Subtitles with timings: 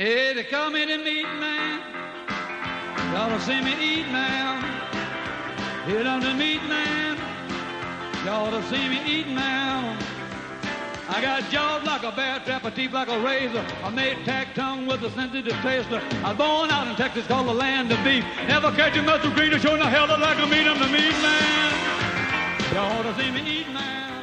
[0.00, 1.78] Hey, they call me the meat man.
[3.12, 4.58] Y'all to see me eat now.
[5.84, 7.18] Hit on the meat man.
[8.24, 9.94] Y'all to see me eat now.
[11.06, 13.62] I got jaws like a bear trap, a teeth like a razor.
[13.84, 16.00] I made tack tongue with a sensitive taster.
[16.24, 18.24] I was born out in Texas, called the land of beef.
[18.48, 20.66] Never catch a muscle green or show no hell like a meat.
[20.66, 22.72] I'm the meat man.
[22.72, 24.19] Y'all to see me eat now.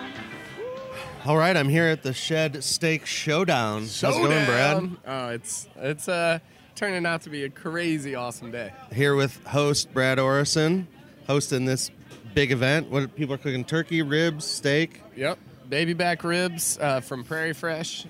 [1.25, 3.81] All right, I'm here at the Shed Steak Showdown.
[3.81, 4.89] How's it going, Brad?
[5.05, 6.39] Oh, it's it's uh
[6.75, 8.71] turning out to be a crazy awesome day.
[8.93, 10.87] Here with host Brad Orrison,
[11.27, 11.91] hosting this
[12.33, 12.89] big event.
[12.89, 15.01] What people are cooking: turkey, ribs, steak.
[15.17, 18.05] Yep, baby back ribs uh, from Prairie Fresh,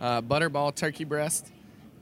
[0.00, 1.50] uh, butterball turkey breast,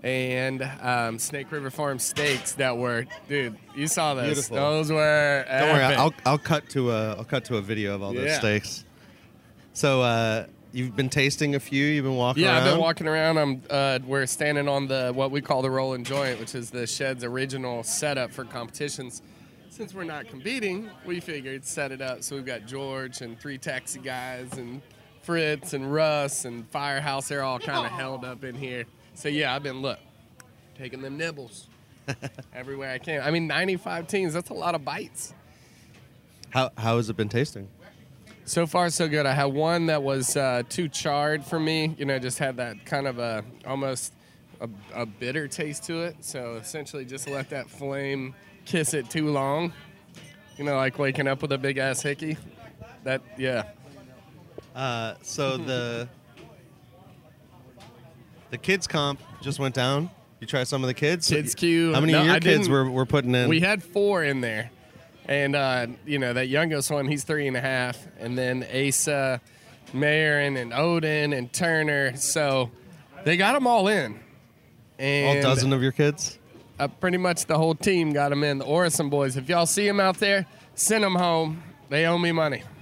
[0.03, 4.27] and um, Snake River Farm steaks that were, dude, you saw those.
[4.27, 4.57] Beautiful.
[4.57, 5.45] Those were.
[5.49, 5.85] Don't worry.
[5.85, 8.39] I'll, I'll cut to a I'll cut to a video of all those Yeah.
[8.41, 8.83] steaks.
[9.77, 11.85] So uh, you've been tasting a few.
[11.85, 12.51] You've been walking around.
[12.51, 12.67] Yeah, around.
[12.67, 13.37] I've been walking around.
[13.37, 16.87] I'm uh, we're standing on the what we call the rolling joint, which is the
[16.87, 19.21] shed's original setup for competitions.
[19.69, 22.23] Since we're not competing, we figured set it up.
[22.23, 24.81] So we've got George and three taxi guys and
[25.21, 27.29] Fritz and Russ and Firehouse.
[27.29, 28.87] They're all kind of held up in here.
[29.13, 29.99] So yeah, I've been look
[30.79, 31.69] taking them nibbles
[32.55, 33.21] everywhere I can.
[33.21, 34.33] I mean, 95 teams.
[34.33, 35.35] That's a lot of bites.
[36.49, 37.69] How how has it been tasting?
[38.47, 39.27] So far, so good.
[39.27, 41.95] I had one that was uh, too charred for me.
[41.99, 44.13] You know, just had that kind of a almost
[44.61, 46.17] a, a bitter taste to it.
[46.25, 49.73] So essentially, just let that flame kiss it too long.
[50.57, 52.37] You know, like waking up with a big ass hickey.
[53.03, 53.65] That yeah.
[54.77, 56.09] Uh, so the
[58.51, 60.09] the kids comp just went down.
[60.41, 61.29] You try some of the kids.
[61.29, 61.93] Kids queue.
[61.95, 63.49] How many No, of your I kids didn't- were, were putting in?
[63.49, 64.71] We had four in there,
[65.27, 69.41] and uh, you know that youngest one, he's three and a half, and then Asa,
[69.93, 72.17] Marin, and Odin, and Turner.
[72.17, 72.71] So
[73.25, 74.19] they got them all in.
[75.01, 76.39] all dozen of your kids.
[76.79, 78.59] uh, pretty much the whole team got them in.
[78.59, 79.37] The Orrison boys.
[79.37, 81.63] If y'all see them out there, send them home.
[81.89, 82.63] They owe me money.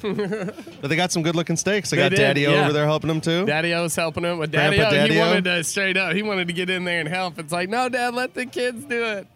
[0.00, 1.90] But they got some good looking steaks.
[1.90, 2.62] They, They got did, Daddy O yeah.
[2.62, 3.44] over there helping them too.
[3.46, 4.38] Daddy O's helping him.
[4.38, 6.14] With Daddy O, he wanted to straight up.
[6.14, 7.36] He wanted to get in there and help.
[7.38, 9.26] It's like, no, Dad, let the kids do it.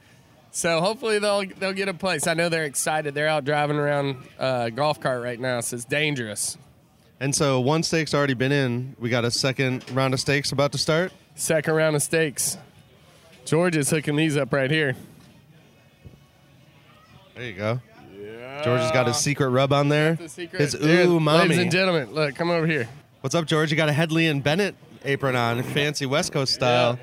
[0.55, 2.27] So hopefully they'll they'll get a place.
[2.27, 3.15] I know they're excited.
[3.15, 6.59] They're out driving around uh, golf cart right now, so it's dangerous.
[7.21, 8.95] And so one steak's already been in.
[8.99, 11.11] We got a second round of steaks about to start.
[11.35, 12.59] Second round of steaks.
[13.47, 14.95] George is hooking these up right here.
[17.35, 17.81] There you go.
[18.21, 18.63] Yeah.
[18.63, 20.17] George has got his secret rub on there.
[20.17, 20.61] The secret.
[20.61, 21.49] His ooh mommy.
[21.49, 22.91] Ladies and gentlemen, look, come over here.
[23.23, 23.71] What's up, George?
[23.71, 26.99] You got a Hedley and Bennett apron on, fancy West Coast style.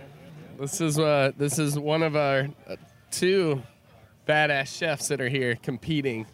[0.60, 2.50] This is uh, this is one of our
[3.12, 3.62] two
[4.28, 6.26] badass chefs that are here competing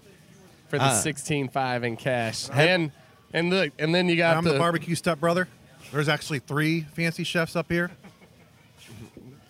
[0.68, 1.02] for the Ah.
[1.03, 2.50] 16.5 in cash.
[2.52, 2.91] And
[3.34, 5.47] and look, and then you got I'm the, barbecue stepbrother.
[5.91, 7.91] There's actually three fancy chefs up here.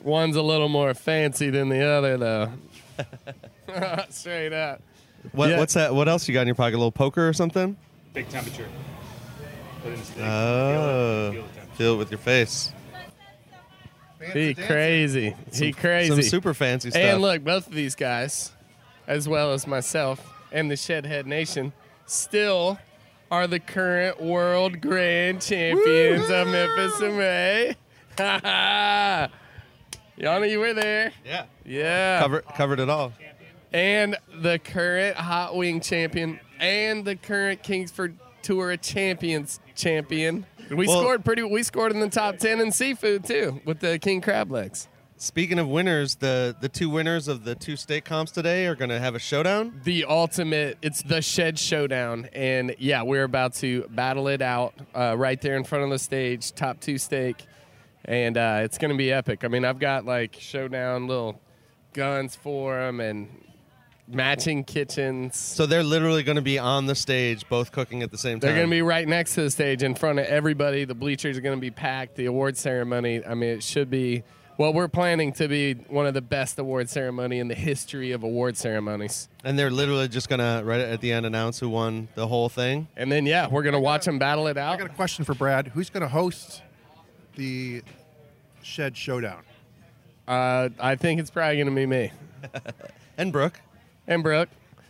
[0.03, 2.51] one's a little more fancy than the other though.
[4.09, 4.81] Straight up.
[5.31, 5.57] What, Yeah.
[5.59, 5.93] What's that?
[5.95, 6.75] What else you got in your pocket?
[6.75, 7.75] A little poker or something?
[8.13, 8.67] Big temperature.
[9.81, 10.23] Put in the steak.
[10.23, 11.75] Oh, Feel the temperature.
[11.75, 12.71] feel it with your face.
[14.33, 15.35] He crazy.
[15.53, 16.09] he crazy.
[16.09, 17.01] Some super fancy stuff.
[17.01, 18.51] And look, both of these guys,
[19.07, 21.73] as well as myself and the Shedhead Nation,
[22.05, 22.79] still
[23.31, 27.75] are the current world grand champions of Memphis in May.
[28.17, 29.29] Yana,
[30.49, 31.11] you were there.
[31.25, 32.19] yeah, Yeah.
[32.21, 33.11] Cover, covered it all.
[33.73, 40.45] And the current Hot Wing champion and the current Kingsford Tour of Champions champion.
[40.69, 43.99] We Well- scored pretty we scored in the top 10 in seafood too with the
[43.99, 44.87] king crab legs.
[45.17, 48.89] Speaking of winners, the the two winners of the two steak comps today are going
[48.89, 49.79] to have a showdown.
[49.85, 55.15] the ultimate it's the shed showdown and yeah we're about to battle it out uh,
[55.17, 57.37] right there in front of the stage top two steak
[58.03, 61.39] and uh, it's gonna be epic i mean i've got like showdown little
[61.93, 63.29] guns for them and
[64.07, 68.17] matching kitchens So they're literally going to be on the stage, both cooking at the
[68.17, 68.47] same time.
[68.47, 71.37] they're going to be right next to the stage in front of everybody the bleachers
[71.37, 74.21] are going to be packed the award ceremony i mean it should be
[74.59, 78.21] well we're planning to be one of the best award ceremony in the history of
[78.23, 82.07] award ceremonies and they're literally just going to right at the end announce who won
[82.13, 82.87] the whole thing.
[82.95, 84.69] and then yeah we're going to watch them battle it out.
[84.69, 85.69] I out got a question for Brad.
[85.69, 86.61] Who's going to host
[87.35, 87.81] the
[88.61, 89.41] Shed Showdown?
[90.27, 92.11] Uh, I think it's probably going to be me
[93.17, 93.61] And Brooke,
[94.07, 94.49] and Brooke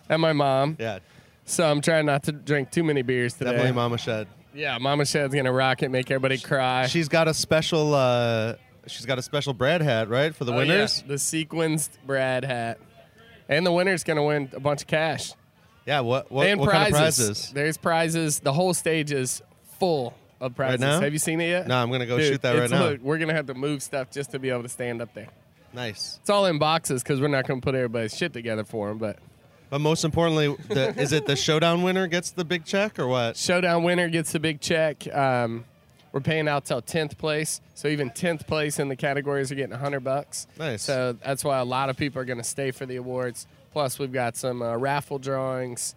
[0.09, 0.77] and my mom.
[0.79, 0.99] yeah,
[1.45, 3.51] So I'm trying not to drink too many beers today.
[3.51, 4.27] definitely Mama Shed.
[4.53, 6.87] Yeah, Mama Shed's going to rock it, make everybody cry.
[6.87, 7.93] She's got a special.
[7.93, 8.55] Uh,
[8.87, 11.03] she's got a special Brad hat, right, for the Oh, yeah, winners.
[11.05, 12.79] the sequenced Brad hat.
[13.49, 15.33] And the winner's going to win a bunch of cash.
[15.85, 15.99] Yeah.
[15.99, 16.31] What?
[16.31, 16.93] What, and what prizes.
[16.93, 17.51] kind of prizes?
[17.53, 18.39] There's prizes.
[18.39, 19.41] The whole stage is
[19.77, 20.79] full of prizes.
[20.81, 21.01] Right now?
[21.01, 21.67] Have you seen it yet?
[21.67, 22.85] No, I'm gonna go Dude, shoot that right now.
[22.87, 25.27] look, we're gonna have to move stuff just to be able to stand up there.
[25.75, 26.17] Nice.
[26.21, 28.97] It's all in boxes because we're not gonna put everybody's shit together for them.
[28.97, 29.19] But
[29.69, 33.37] But most importantly, the, is it the showdown winner gets the big check or what?
[33.37, 35.07] showdown winner gets the big check.
[35.13, 35.65] Um,
[36.11, 39.75] we're paying out till tenth place, so even tenth place in the categories are getting
[39.75, 40.47] hundred bucks.
[40.57, 40.81] Nice.
[40.81, 43.45] So that's why a lot of people are gonna stay for the awards.
[43.73, 45.93] Plus, we've got some uh, raffle drawings.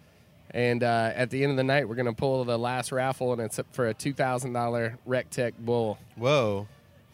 [0.51, 3.33] And uh, at the end of the night, we're going to pull the last raffle,
[3.33, 5.99] and it's for a $2,000 Rec Tec Bull.
[6.15, 6.67] Whoa.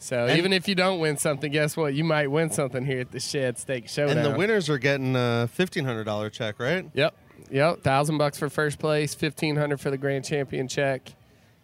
[0.05, 1.95] So And- even if you don't win something, guess what?
[1.95, 4.17] You might win something here at the Shed Steak Showdown.
[4.19, 6.85] And the winners are getting a fifteen hundred dollar check, right?
[6.93, 7.15] Yep,
[7.49, 7.81] yep.
[7.81, 11.11] Thousand bucks for first place, fifteen hundred for the grand champion check.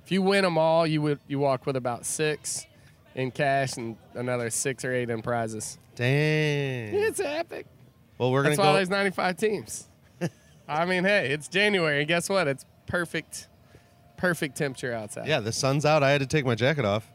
[0.04, 2.66] If you win them all, you would you walk with about six
[3.14, 5.78] in cash and another six or eight in prizes.
[5.96, 6.96] Dang.
[6.96, 7.68] It's epic.
[8.18, 9.88] Well, we're gonna That's why there's 95 teams.
[10.68, 12.48] I mean, hey, it's January, and guess what?
[12.48, 13.50] It's perfect,
[14.18, 15.28] perfect temperature outside.
[15.28, 16.02] Yeah, the sun's out.
[16.02, 17.08] I had to take my jacket off,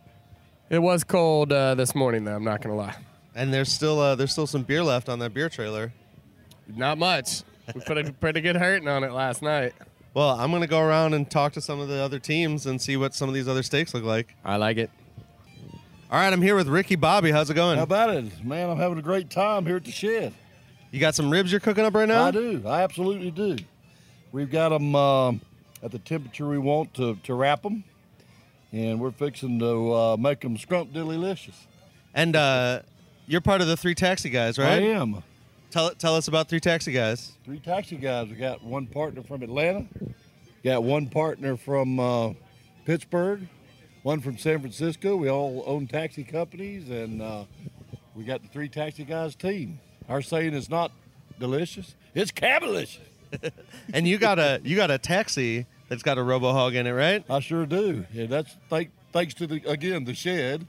[0.69, 2.35] It was cold uh, this morning, though.
[2.35, 2.97] I'm not gonna lie.
[3.35, 5.93] and there's still uh, there's still some beer left on that beer trailer.
[6.75, 7.43] Not much.
[7.75, 9.75] We put a pretty good hurting on it last night.
[10.15, 12.97] Well, I'm gonna go around and talk to some of the other teams and see
[12.97, 14.35] what some of these other steaks look like.
[14.45, 14.91] I like it.
[16.11, 17.31] All right, I'm here with Ricky Bobby.
[17.31, 17.77] How's it going?
[17.79, 18.71] How about it, man?
[18.71, 20.33] I'm having a great time here at the shed.
[20.93, 22.25] You got some ribs you're cooking up right now?
[22.25, 22.63] I do.
[22.67, 23.57] I absolutely do.
[24.33, 25.41] We've got them um,
[25.83, 27.83] at the temperature we want to, to wrap them,
[28.73, 31.67] and we're fixing to uh, make them scrump delicious.
[32.15, 32.83] And uh,
[33.27, 34.83] you're part of the three taxi guys, right?
[34.83, 35.23] I am.
[35.71, 37.33] Tell tell us about three taxi guys.
[37.45, 38.29] Three taxi guys.
[38.29, 39.87] We got one partner from Atlanta,
[40.65, 42.33] got one partner from uh,
[42.85, 43.49] Pittsburgh,
[44.03, 45.17] one from San Francisco.
[45.17, 47.45] We all own taxi companies, and uh,
[48.15, 49.81] we got the three taxi guys team.
[50.09, 50.93] Our saying is not
[51.39, 53.03] delicious; it's cabalicious.
[53.93, 56.93] And you got a you got a taxi that's got a robo hog in it,
[56.93, 57.25] right?
[57.31, 58.05] I sure do.
[58.13, 60.67] Yeah, that's thank, thanks to the again the shed.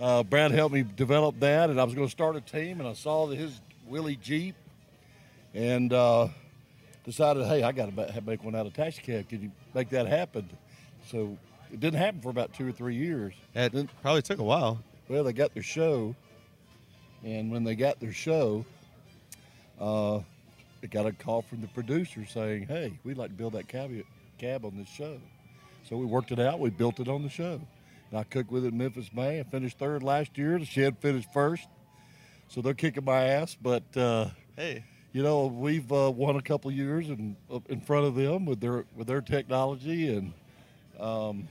[0.00, 2.88] Uh, Brad helped me develop that, and I was going to start a team, and
[2.88, 4.56] I saw his Willie Jeep,
[5.54, 6.28] and uh,
[7.04, 9.28] decided, hey, I got to make one out of taxi cab.
[9.28, 10.48] Can you make that happen?
[11.06, 11.38] So
[11.72, 13.34] it didn't happen for about two or three years.
[13.54, 14.82] It Then- probably took a while.
[15.08, 16.16] well, they got their show,
[17.22, 18.64] and when they got their show,
[19.80, 20.20] uh,
[20.80, 23.92] they got a call from the producer saying, "Hey, we'd like to build that cab
[24.44, 25.18] cab on this show."
[25.88, 26.60] So we worked it out.
[26.60, 27.60] We built it on the show,
[28.10, 29.40] and I cooked with it in Memphis May.
[29.40, 30.58] I finished third last year.
[30.58, 31.68] The shed finished first,
[32.48, 33.56] so they're kicking my ass.
[33.60, 37.36] But uh, Hey, you know, we've uh, won a couple years in
[37.68, 40.32] in front of them with their with their technology, and
[41.00, 41.48] um,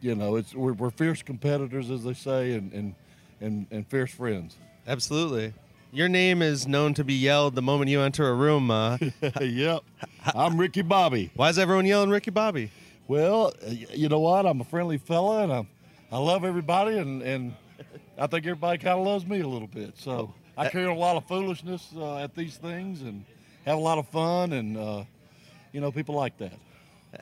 [0.00, 2.94] you know, it's we're, we're fierce competitors, as they say, and and
[3.40, 4.56] and, and fierce friends.
[4.86, 5.52] absolutely.
[5.94, 8.68] Your name is known to be yelled the moment you enter a room.
[8.68, 8.98] Uh,
[9.40, 9.84] yep,
[10.34, 11.30] I'm Ricky Bobby.
[11.36, 12.72] why is everyone yelling Ricky Bobby?
[13.06, 14.44] Well, you know what?
[14.44, 15.68] I'm a friendly fella, and I'm,
[16.10, 17.54] I love everybody, and, and
[18.18, 19.96] I think everybody kind of loves me a little bit.
[19.96, 23.24] So I carry a lot of foolishness uh, at these things, and
[23.64, 25.04] have a lot of fun, and uh,
[25.70, 26.54] you know, people like that.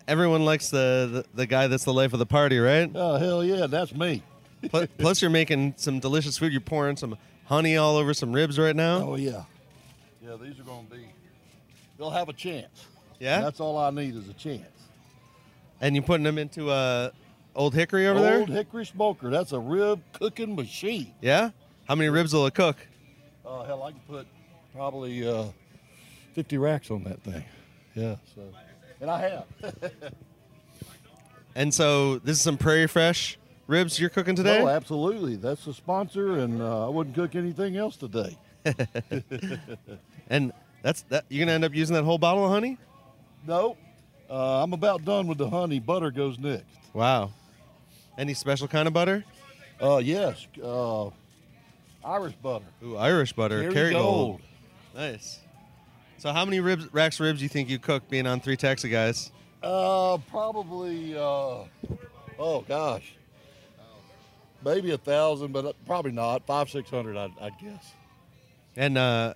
[0.09, 2.91] Everyone likes the, the the guy that's the life of the party, right?
[2.95, 4.23] Oh hell yeah, that's me.
[4.97, 6.53] Plus, you're making some delicious food.
[6.53, 8.99] You're pouring some honey all over some ribs right now.
[8.99, 9.44] Oh yeah,
[10.25, 10.37] yeah.
[10.41, 11.06] These are going to be.
[11.99, 12.87] They'll have a chance.
[13.21, 14.65] Yeah, That's all I need is a chance.
[15.81, 17.12] and you're putting them into a
[17.55, 18.39] old hickory over Old there.
[18.41, 19.31] Old hickory Smoker.
[19.31, 21.12] That's a rib cooking machine.
[21.21, 21.50] Yeah.
[21.87, 22.76] How many ribs will it cook?
[23.45, 24.26] Oh hell, I can put
[24.75, 25.45] probably uh,
[26.33, 27.45] 50 racks on that thing.
[27.95, 28.16] Yeah.
[28.35, 28.43] So,
[29.00, 29.45] and I have.
[31.55, 33.37] And so this is some Prairie Fresh
[33.73, 34.61] ribs you're cooking today.
[34.61, 35.37] Oh, absolutely.
[35.37, 38.37] That's the sponsor, and uh, I wouldn't cook anything else today.
[40.29, 40.52] and
[40.83, 41.25] that's that.
[41.29, 42.79] You're gonna end up using that whole bottle of honey.
[43.47, 43.76] No,
[44.31, 45.81] uh, I'm about done with the honey.
[45.81, 46.64] Butter goes next.
[46.93, 47.33] Wow.
[48.17, 49.25] Any special kind of butter?
[49.81, 51.07] Uh, yes, uh,
[52.05, 52.67] Irish butter.
[52.85, 54.41] Ooh, Irish butter, Kerrygold.
[54.95, 55.41] Nice.
[56.19, 58.57] So how many ribs, racks of ribs do you think you cook being on three
[58.57, 59.33] taxi guys?
[59.61, 61.17] Uh, probably.
[61.17, 61.64] Uh,
[62.38, 63.14] oh gosh,
[64.64, 66.47] maybe a thousand, but probably not.
[66.47, 67.95] Five, six hundred, I'd, I'd guess.
[68.76, 69.35] And uh,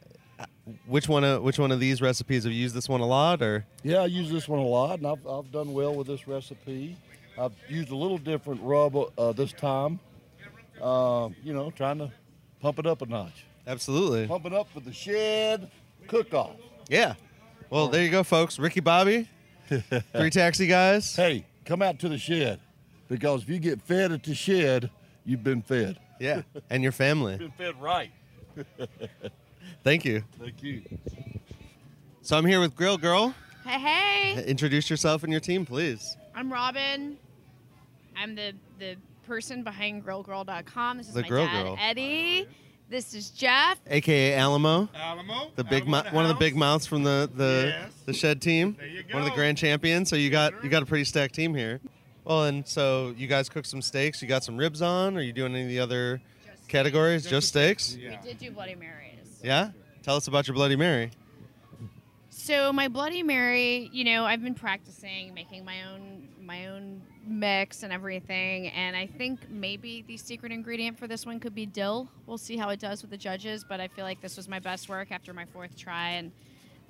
[0.87, 3.43] which one of which one of these recipes have you used this one a lot
[3.43, 3.65] or?
[3.83, 6.97] Yeah, I use this one a lot, and I've, I've done well with this recipe.
[7.39, 10.01] I've used a little different rub uh, this time.
[10.81, 12.11] Uh, you know, trying to
[12.61, 13.47] pump it up a notch.
[13.67, 14.27] Absolutely.
[14.27, 15.71] Pump it up for the shed
[16.07, 16.57] cook-off.
[16.89, 17.15] Yeah.
[17.71, 18.59] Well, there you go, folks.
[18.59, 19.29] Ricky Bobby,
[20.13, 21.17] three taxi guys.
[21.17, 22.61] Hey, come out to the shed,
[23.09, 24.91] because if you get fed at the shed,
[25.27, 25.99] you've been fed.
[26.19, 27.37] Yeah, and your family.
[27.37, 28.11] Been fed right.
[29.85, 30.25] Thank you.
[30.41, 30.83] Thank you.
[32.23, 33.35] So I'm here with Grill Girl.
[33.65, 33.79] Hey,
[34.35, 34.45] hey.
[34.47, 36.17] Introduce yourself and your team, please.
[36.35, 37.17] I'm Robyn.
[38.17, 40.99] I'm the the person behind GrillGirl.com.
[40.99, 41.77] This is The my Grill dad, Girl.
[41.81, 42.49] Eddie.
[42.89, 43.81] This is Jeff.
[43.89, 45.51] AKA Alamo, Alamo.
[45.57, 46.39] the big Alamo mou- in one of the house.
[46.41, 47.93] big mouths from the the, Yes.
[48.07, 48.77] the shed team.
[48.79, 49.37] There you One of the go.
[49.37, 50.09] grand champions.
[50.09, 51.81] So you got you got a pretty stacked team here.
[52.27, 54.21] Well, and so you guys cooked some steaks.
[54.21, 55.17] You got some ribs on.
[55.17, 56.21] Are you doing any of the other
[56.67, 57.25] categories?
[57.25, 57.95] Just steaks?
[57.95, 58.19] Yeah.
[58.21, 59.41] We did do Bloody Marys.
[59.45, 59.71] Yeah.
[60.03, 61.13] Tell us about your Bloody Mary.
[62.29, 67.83] So my Bloody Mary, you know, I've been practicing making my own my own mix
[67.85, 72.09] and everything, and I think maybe the secret ingredient for this one could be dill.
[72.27, 74.59] We'll see how it does with the judges, but I feel like this was my
[74.61, 76.31] best work after my fourth try and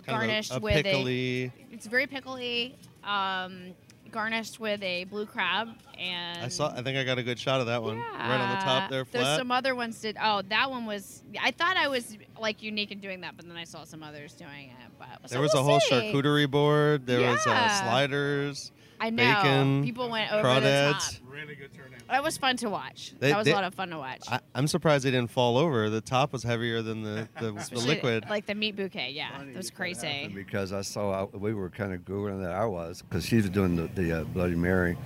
[0.05, 3.75] Kind of a- garnished a, with a it's very pickly, um,
[4.17, 5.69] garnished with a blue crab
[5.99, 6.73] and I saw.
[6.75, 7.99] I think I got a good shot of that one.
[7.99, 10.17] Right on the top there, There's some other ones did.
[10.19, 11.23] Oh, that one was.
[11.39, 14.33] I thought I was like unique in doing that, but then I saw some others
[14.33, 14.91] doing it.
[14.99, 15.95] But so there was we'll a whole see.
[15.95, 17.05] charcuterie board.
[17.05, 18.73] There was uh, sliders.
[19.01, 21.03] I know bacon, people went over the top.
[21.29, 22.01] Really good turnout.
[22.09, 23.13] That was fun to watch.
[23.19, 24.23] They- that was they- a lot of fun to watch.
[24.29, 25.91] I, I'm surprised they didn't fall over.
[25.91, 28.27] The top was heavier than the the, the liquid.
[28.31, 29.11] like the meat bouquet.
[29.11, 30.31] Yeah, it was crazy.
[30.35, 33.77] because I saw we were kind of googling that I was because she was doing
[33.77, 34.97] the, the uh, Bloody Mary,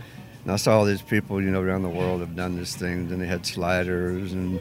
[0.45, 3.09] and I saw all these people you know around the world have done this thing.
[3.09, 4.61] Then they had sliders and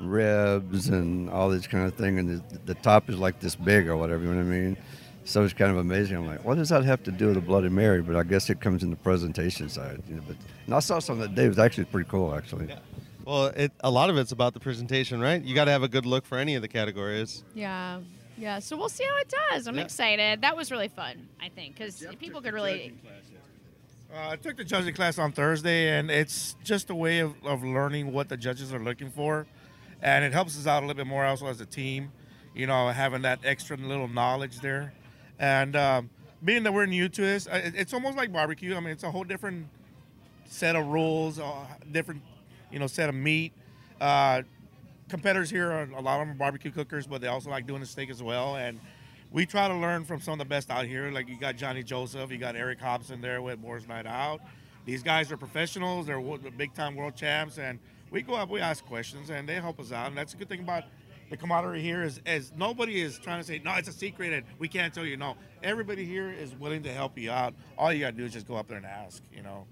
[0.00, 3.88] ribs and all this kind of thing, and the, the top is like this big
[3.88, 4.22] or whatever.
[4.22, 4.76] You know what I mean?
[5.24, 6.16] So it's kind of amazing.
[6.16, 8.02] I'm like, what does that have to do with the Bloody Mary?
[8.02, 10.02] But I guess it comes in the presentation side.
[10.08, 10.36] You know, but
[10.66, 11.44] and I saw something that day.
[11.44, 12.68] It was actually pretty cool, actually.
[13.24, 15.40] Well, it, a lot of it's about the presentation, right?
[15.42, 17.44] You got to have a good look for any of the categories.
[17.54, 18.00] Yeah,
[18.38, 18.58] yeah.
[18.58, 19.66] So we'll see how it does.
[19.68, 19.82] I'm Yeah.
[19.84, 20.40] excited.
[20.40, 21.28] That was really fun.
[21.40, 22.94] I think because people could really.
[24.12, 27.62] Uh, I took the judging class on Thursday, and it's just a way of, of
[27.62, 29.46] learning what the judges are looking for,
[30.02, 32.10] and it helps us out a little bit more also as a team.
[32.52, 34.92] You know, having that extra little knowledge there,
[35.40, 36.10] and um,
[36.44, 38.76] being that we're new to this, it's almost like barbecue.
[38.76, 39.66] I mean, it's a whole different
[40.44, 42.22] set of rules, uh, different,
[42.70, 43.52] you know, set of meat.
[44.00, 44.42] Uh,
[45.08, 47.80] competitors here are a lot of them are barbecue cookers, but they also like doing
[47.80, 48.56] the steak as well.
[48.56, 48.78] And
[49.30, 51.10] we try to learn from some of the best out here.
[51.10, 54.42] Like you got Johnny Joseph, you got Eric Hobson there with Moore's Night Out.
[54.84, 56.06] These guys are professionals.
[56.06, 56.20] They're
[56.56, 57.78] big time world champs, and
[58.10, 60.08] we go up, we ask questions, and they help us out.
[60.08, 60.84] And that's a good thing about
[61.30, 64.44] the camaraderie here is, is nobody is trying to say no, it's a secret and
[64.58, 65.16] we can't tell you.
[65.16, 67.54] No, everybody here is willing to help you out.
[67.78, 69.22] All you gotta do is just go up there and ask.
[69.34, 69.66] You know,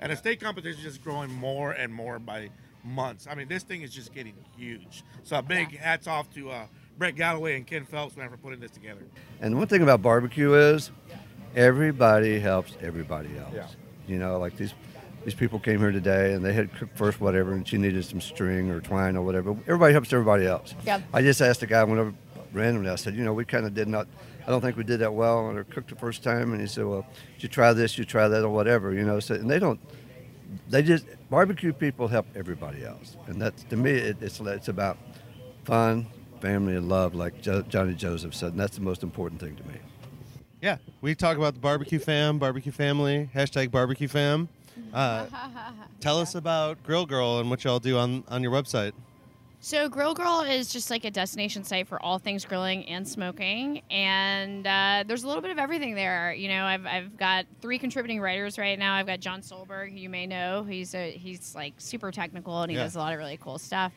[0.00, 2.50] and the state competition is just growing more and more by
[2.84, 3.26] months.
[3.30, 5.04] I mean, this thing is just getting huge.
[5.22, 6.66] So a big hats off to uh,
[6.98, 9.02] Brett Galloway and Ken Phelps, man, for putting this together.
[9.40, 10.90] And one thing about barbecue is
[11.54, 13.54] everybody helps everybody else.
[13.54, 13.66] Yeah.
[14.06, 14.74] You know, like these
[15.24, 18.20] these people came here today and they had cooked first whatever and she needed some
[18.20, 19.50] string or twine or whatever.
[19.50, 20.74] Everybody helps everybody else.
[20.84, 21.00] Yeah.
[21.12, 22.12] I just asked the guy whenever
[22.52, 24.06] randomly, I said, you know, we kind of did not
[24.46, 26.66] I don't think we did that well when I cooked the first time and he
[26.66, 27.06] said, Well,
[27.38, 29.18] you try this, you try that or whatever, you know.
[29.20, 29.80] So and they don't
[30.68, 33.16] they just barbecue people help everybody else.
[33.26, 34.98] And that's to me it, it's it's about
[35.64, 36.06] fun,
[36.40, 39.62] family and love like jo- Johnny Joseph said, and that's the most important thing to
[39.64, 39.76] me.
[40.60, 44.48] Yeah, we talk about the barbecue fam, barbecue family, hashtag barbecue fam.
[44.94, 45.26] Uh,
[46.00, 48.92] tell us about Grill Girl and what y'all do on, on your website.
[49.60, 53.80] So Grill Girl is just like a destination site for all things grilling and smoking,
[53.90, 56.34] and uh, there's a little bit of everything there.
[56.34, 58.92] You know, I've, I've got three contributing writers right now.
[58.94, 60.64] I've got John Solberg, who you may know.
[60.64, 62.84] He's a he's like super technical and he Yeah.
[62.84, 63.92] does a lot of really cool stuff.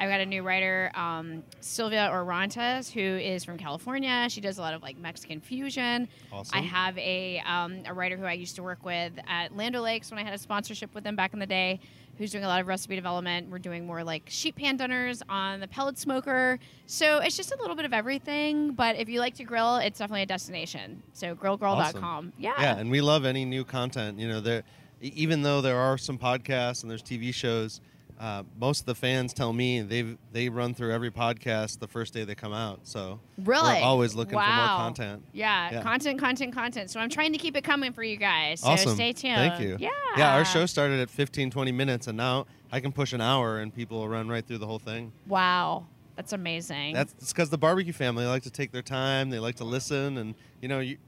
[0.00, 4.28] I've got a new writer, um, Sylvia Orantes, who is from California.
[4.30, 6.08] She does a lot of like Mexican fusion.
[6.32, 6.58] Awesome.
[6.58, 10.10] I have a, um, a writer who I used to work with at Land O'Lakes
[10.10, 11.80] when I had a sponsorship with them back in the day,
[12.16, 13.50] who's doing a lot of recipe development.
[13.50, 16.58] We're doing more like sheet pan dinners on the pellet smoker.
[16.86, 18.72] So it's just a little bit of everything.
[18.72, 21.02] But if you like to grill, it's definitely a destination.
[21.12, 22.02] So grillgirl.com.
[22.02, 22.32] Awesome.
[22.38, 22.54] Yeah.
[22.58, 24.18] Yeah, and we love any new content.
[24.18, 24.62] You know, there,
[25.02, 27.82] even though there are some podcasts and there's TV shows,
[28.20, 32.12] uh, most of the fans tell me they they run through every podcast the first
[32.12, 32.80] day they come out.
[32.82, 33.78] So Really?
[33.80, 35.22] we're always looking for more content.
[35.32, 35.82] Yeah, Yeah.
[35.82, 36.90] content, content, content.
[36.90, 38.60] So I'm trying to keep it coming for you guys.
[38.60, 38.94] So awesome.
[38.94, 39.36] stay tuned.
[39.36, 39.76] Thank you.
[39.80, 39.88] Yeah.
[40.18, 43.58] Yeah, our show started at 15, 20 minutes, and now I can push an hour
[43.58, 45.12] and people will run right through the whole thing.
[45.26, 45.86] Wow.
[46.16, 46.92] That's amazing.
[46.92, 49.30] That's because the barbecue family like to take their time.
[49.30, 50.98] They like to listen, and you know, you,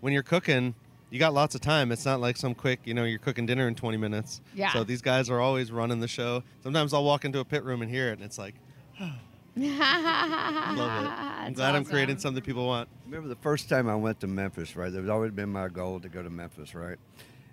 [0.00, 0.74] when you're cooking,
[1.16, 1.92] you got lots of time.
[1.92, 4.42] It's not like some quick, you know, you're cooking dinner in 20 minutes.
[4.54, 4.70] Yeah.
[4.74, 6.42] So these guys are always running the show.
[6.62, 8.54] Sometimes I'll walk into a pit room and hear it, and it's like,
[9.00, 9.14] love
[9.56, 9.64] it.
[9.64, 12.90] I'm glad I'm creating something people want.
[13.06, 14.92] Remember the first time I went to Memphis, right?
[14.92, 16.98] There's always been my goal to go to Memphis, right?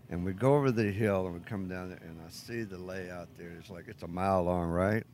[0.10, 2.78] And we go over the hill and we come down there and I see the
[2.78, 3.52] layout there.
[3.58, 5.06] It's like it's a mile long, right?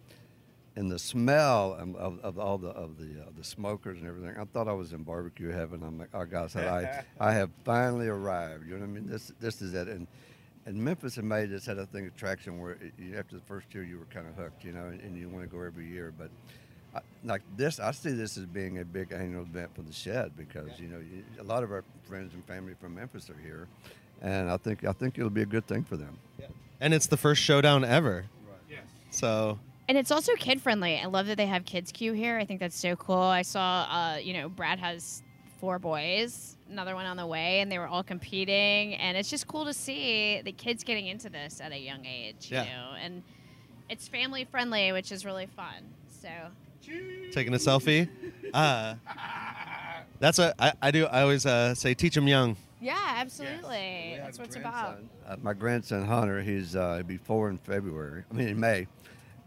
[0.79, 4.33] And the smell of, of, of all the of the uh, the smokers and everything.
[4.39, 5.83] I thought I was in barbecue heaven.
[5.83, 8.65] I'm like, oh God, I I I have finally arrived.
[8.65, 9.09] You know what I mean?
[9.09, 9.89] This this is it.
[9.89, 10.07] And
[10.65, 13.41] and Memphis in May just had a thing of traction where it, you, after the
[13.41, 15.61] first year you were kind of hooked, you know, and, and you want to go
[15.61, 16.13] every year.
[16.17, 16.29] But
[16.95, 20.31] I, like this, I see this as being a big annual event for the Shed
[20.37, 23.67] because you know you, a lot of our friends and family from Memphis are here,
[24.21, 26.17] and I think I think it'll be a good thing for them.
[26.79, 28.27] And it's the first showdown ever.
[28.69, 28.83] Yes.
[29.11, 29.59] So
[29.89, 30.99] And it's also kid friendly.
[30.99, 32.37] I love that they have kids queue here.
[32.37, 33.17] I think that's so cool.
[33.17, 35.23] I saw, uh, you know, Brad has
[35.59, 38.93] four boys, another one on the way, and they were all competing.
[38.93, 42.51] And it's just cool to see the kids getting into this at a young age,
[42.51, 42.65] you Yeah.
[42.65, 42.91] know.
[43.03, 43.23] And
[43.89, 45.91] it's family friendly, which is really fun.
[46.21, 46.29] So
[47.31, 48.07] taking a selfie.
[48.51, 48.95] Uh,
[50.19, 51.05] that's what I, I do.
[51.05, 52.57] I always uh, say, teach them young.
[52.81, 54.17] yeah, absolutely.
[54.17, 54.97] That's what it's about.
[55.27, 58.23] Uh, my grandson Hunter, he's uh, he'll be four in February.
[58.31, 58.87] I mean in May,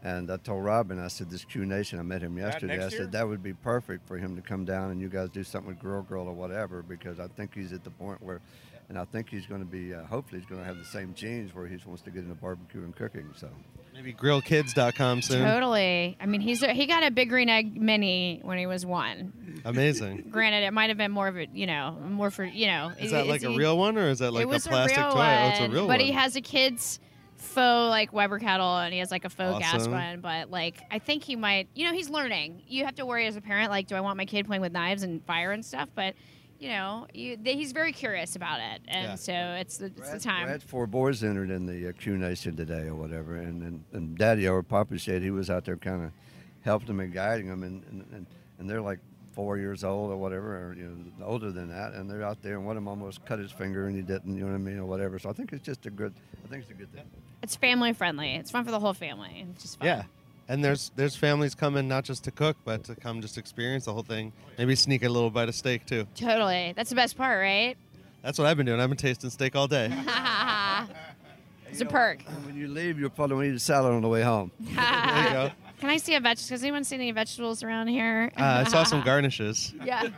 [0.02, 1.98] and I told Robyn, I said this Q Nation.
[1.98, 2.74] I met him yesterday.
[2.74, 3.02] I next year?
[3.02, 5.68] said that would be perfect for him to come down and you guys do something
[5.68, 8.40] with Grill Girl or whatever because I think he's at the point where,
[8.88, 9.94] and I think he's going to be.
[9.94, 12.34] Uh, hopefully, he's going to have the same genes where he wants to get into
[12.34, 13.32] barbecue and cooking.
[13.36, 13.48] So
[13.94, 15.44] Maybe grillkids.com soon.
[15.44, 16.16] Totally.
[16.18, 19.62] I mean, he's he got a big green egg mini when he was one.
[19.64, 20.24] Amazing.
[20.30, 22.92] Granted, it might have been more of a, you know, more for, you know.
[22.98, 25.12] Is that like a real one or is that like it was a plastic real
[25.12, 25.18] toy?
[25.18, 26.00] One, oh, it's a real but one.
[26.00, 27.00] he has a kid's
[27.42, 30.20] faux like Weber kettle and he has like a faux gas one.
[30.20, 31.68] But like, I think he might.
[31.74, 32.62] You know, he's learning.
[32.66, 33.70] You have to worry as a parent.
[33.70, 35.88] Like, do I want my kid playing with knives and fire and stuff?
[35.94, 36.14] But
[36.58, 39.14] you know, you, they, he's very curious about it, and Yeah.
[39.16, 40.46] so it's the, it's the Brad- time.
[40.46, 44.16] Brad's four boys entered in the uh, Q Nation today or whatever, and and, and
[44.16, 46.12] Daddy or Papa said he was out there kind of
[46.60, 48.26] helping them and guiding them, and, and, and,
[48.60, 49.00] and they're like
[49.32, 50.84] four years old or whatever, or you
[51.18, 53.50] know older than that, and they're out there, and one of them almost cut his
[53.50, 55.18] finger and he didn't, you know what I mean, or whatever.
[55.18, 57.06] So I think it's just a good, I think it's a good thing.
[57.42, 58.34] It's family friendly.
[58.34, 59.46] It's fun for the whole family.
[59.52, 59.86] It's just fun.
[59.86, 60.02] Yeah.
[60.48, 63.92] And there's there's families coming not just to cook, but to come just experience the
[63.92, 64.32] whole thing.
[64.58, 66.06] Maybe sneak a little bite of steak too.
[66.14, 66.72] Totally.
[66.76, 67.76] That's the best part, right?
[68.22, 68.80] That's what I've been doing.
[68.80, 69.86] I've been tasting steak all day.
[71.70, 72.22] it's a perk.
[72.44, 74.50] When you leave, you'll probably want to eat a salad on the way home.
[74.60, 75.50] There you go.
[75.80, 76.38] Can I see a veg?
[76.38, 78.30] Has anyone seen any vegetables around here?
[78.36, 79.74] Uh, I saw some garnishes.
[79.84, 80.08] yeah.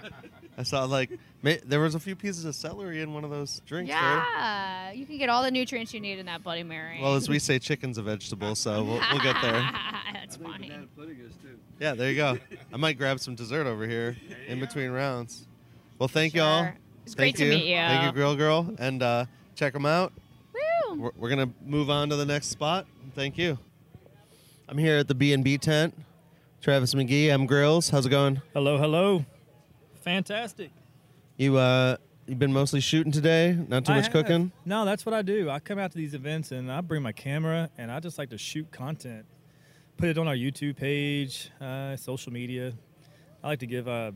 [0.59, 3.61] I saw like ma- there was a few pieces of celery in one of those
[3.67, 3.91] drinks.
[3.91, 4.01] There.
[4.01, 4.93] Yeah.
[4.93, 6.99] You can get all the nutrients you need in that Bloody Mary.
[7.01, 9.71] Well, as we say, chicken's a vegetable, so we'll, we'll get there.
[10.13, 10.73] That's funny.
[10.97, 11.59] pudding is too.
[11.79, 12.39] Yeah, there you go.
[12.73, 15.47] I might grab some dessert over here in between rounds.
[15.99, 16.69] Well, thank y'all.
[17.05, 17.53] It's Thank great you.
[17.53, 17.77] to meet you.
[17.77, 20.13] Thank you, Grill Girl, and uh, check them out.
[20.55, 21.01] Woo.
[21.03, 22.87] We're, we're gonna move on to the next spot.
[23.15, 23.59] Thank you.
[24.69, 25.95] I'm here at the B and B tent.
[26.63, 27.91] Travis McGee, M Grills.
[27.91, 28.41] How's it going?
[28.55, 29.27] Hello, hello.
[30.03, 30.71] Fantastic.
[31.37, 33.59] You uh, you've been mostly shooting today.
[33.69, 34.13] Not too I much have.
[34.13, 34.53] cooking.
[34.65, 35.51] No, that's what I do.
[35.51, 38.31] I come out to these events and I bring my camera and I just like
[38.31, 39.27] to shoot content,
[39.97, 42.73] put it on our YouTube page, uh, social media.
[43.43, 44.13] I like to give uh,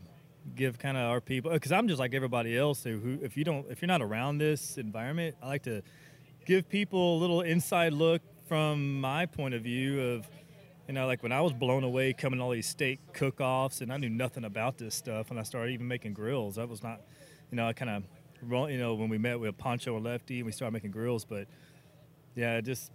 [0.54, 3.42] give kind of our people because I'm just like everybody else who, who if you
[3.42, 5.82] don't if you're not around this environment, I like to
[6.46, 10.26] give people a little inside look from my point of view of
[10.88, 13.92] you know like when I was blown away coming to all these steak cook-offs and
[13.92, 16.56] I knew nothing about this stuff and I started even making grills.
[16.56, 17.02] That was not
[17.50, 18.04] you know I kind of
[18.70, 21.46] you know when we met with Poncho and Lefty and we started making grills, but
[22.34, 22.90] yeah, just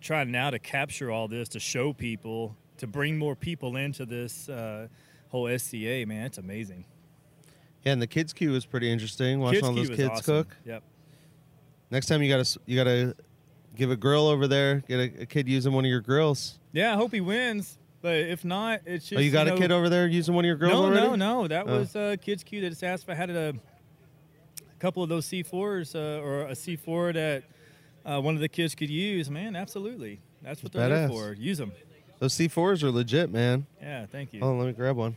[0.00, 4.48] trying now to capture all this to show people to bring more people into this
[4.48, 4.88] uh,
[5.28, 6.04] whole SCA.
[6.06, 6.84] Man, it's amazing.
[7.84, 9.40] Yeah, and the kids queue was pretty interesting.
[9.40, 10.24] Watching Kids all those kids awesome.
[10.24, 10.56] cook.
[10.64, 10.82] Yep.
[11.90, 13.16] Next time you gotta you gotta
[13.76, 14.82] give a grill over there.
[14.88, 16.58] Get a, a kid using one of your grills.
[16.72, 17.76] Yeah, I hope he wins.
[18.02, 20.44] But if not, it's just oh, you got know, a kid over there using one
[20.44, 21.06] of your grills No, already?
[21.06, 21.48] no, no.
[21.48, 21.80] That Oh.
[21.80, 25.26] was uh, Kids Q that just asked if I had a, a couple of those
[25.26, 27.42] C4s uh, or a C4 that
[28.06, 29.28] uh, one of the kids could use.
[29.30, 30.20] Man, absolutely.
[30.40, 31.34] That's what That's they're there for.
[31.34, 31.72] Use them.
[32.20, 33.66] Those C4s are legit, man.
[33.82, 34.40] Yeah, thank you.
[34.40, 35.14] Oh, let me grab one.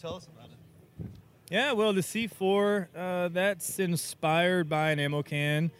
[0.00, 1.06] Tell us about it.
[1.48, 5.70] Yeah, well, the C4 uh, that's inspired by an ammo can.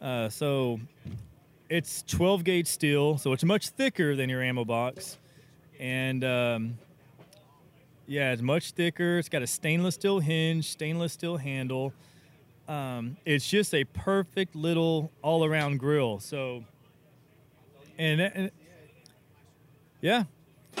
[0.00, 0.80] Uh, so
[1.68, 5.18] it's 12 gauge steel, so it's much thicker than your ammo box,
[5.78, 6.78] and um,
[8.06, 9.18] yeah, it's much thicker.
[9.18, 11.92] It's got a stainless steel hinge, stainless steel handle.
[12.66, 16.18] Um, it's just a perfect little all around grill.
[16.18, 16.64] So,
[17.98, 18.50] and, and
[20.00, 20.24] yeah,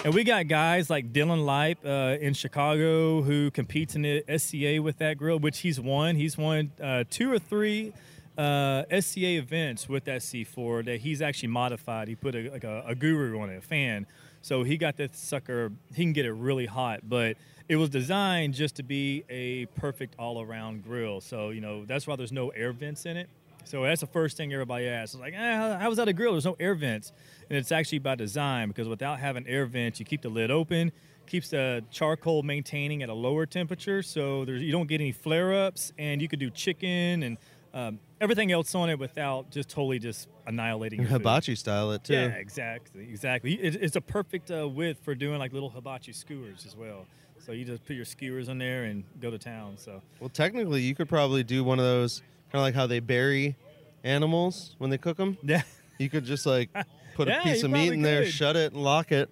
[0.04, 4.80] and we got guys like Dylan Lipe uh, in Chicago who competes in the SCA
[4.80, 6.16] with that grill, which he's won.
[6.16, 7.92] He's won uh, two or three
[8.40, 12.08] uh, SCA events with that C4 that he's actually modified.
[12.08, 14.06] He put a, like a, a guru on it, a fan.
[14.40, 17.36] So he got that sucker, he can get it really hot, but
[17.68, 21.20] it was designed just to be a perfect all around grill.
[21.20, 23.28] So, you know, that's why there's no air vents in it.
[23.64, 25.14] So that's the first thing everybody asks.
[25.14, 26.32] It's like, eh, how, was that a grill?
[26.32, 27.12] There's no air vents.
[27.50, 30.92] And it's actually by design because without having air vents, you keep the lid open,
[31.26, 34.02] keeps the charcoal maintaining at a lower temperature.
[34.02, 37.36] So there's, you don't get any flare ups, and you could do chicken and
[37.74, 41.18] um, everything else on it without just totally just annihilating your food.
[41.18, 42.14] Hibachi style it too.
[42.14, 43.54] Yeah, exactly, exactly.
[43.54, 47.06] It, it's a perfect uh, width for doing like little hibachi skewers as well.
[47.38, 49.76] So you just put your skewers in there and go to town.
[49.78, 52.20] So Well, technically, you could probably do one of those
[52.52, 53.56] kind of like how they bury
[54.04, 55.38] animals when they cook them.
[55.42, 55.62] yeah,
[55.98, 56.70] You could just like
[57.14, 59.30] put Yeah, a piece of meat in there, shut it, and lock it.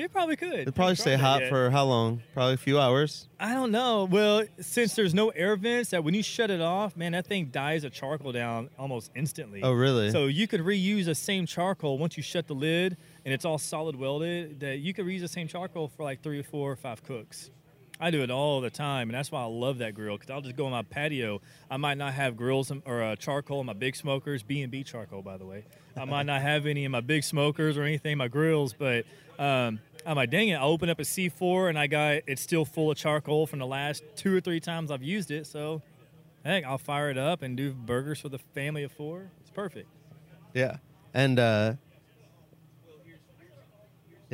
[0.00, 0.52] You probably could.
[0.60, 2.22] It'd probably stay hot for how long?
[2.32, 3.28] Probably a few hours.
[3.38, 4.04] I don't know.
[4.10, 7.46] Well, since there's no air vents, that when you shut it off, man, that thing
[7.46, 9.62] dies the charcoal down almost instantly.
[9.62, 10.10] Oh, really?
[10.10, 13.58] So you could reuse the same charcoal once you shut the lid and it's all
[13.58, 14.60] solid welded.
[14.60, 17.50] That you could reuse the same charcoal for like three or four or five cooks.
[18.00, 20.16] I do it all the time, and that's why I love that grill.
[20.16, 21.40] Because I'll just go on my patio.
[21.70, 24.82] I might not have grills or uh, charcoal in my big smokers, B and B
[24.82, 25.64] charcoal, by the way.
[25.96, 29.04] I might not have any in my big smokers or anything my grills, but
[29.38, 30.56] um, I'm like, dang it!
[30.56, 33.66] I open up a C4 and I got it's still full of charcoal from the
[33.66, 35.46] last two or three times I've used it.
[35.46, 35.82] So,
[36.44, 39.30] heck, I'll fire it up and do burgers for the family of four.
[39.40, 39.88] It's perfect.
[40.52, 40.78] Yeah.
[41.12, 41.74] And uh,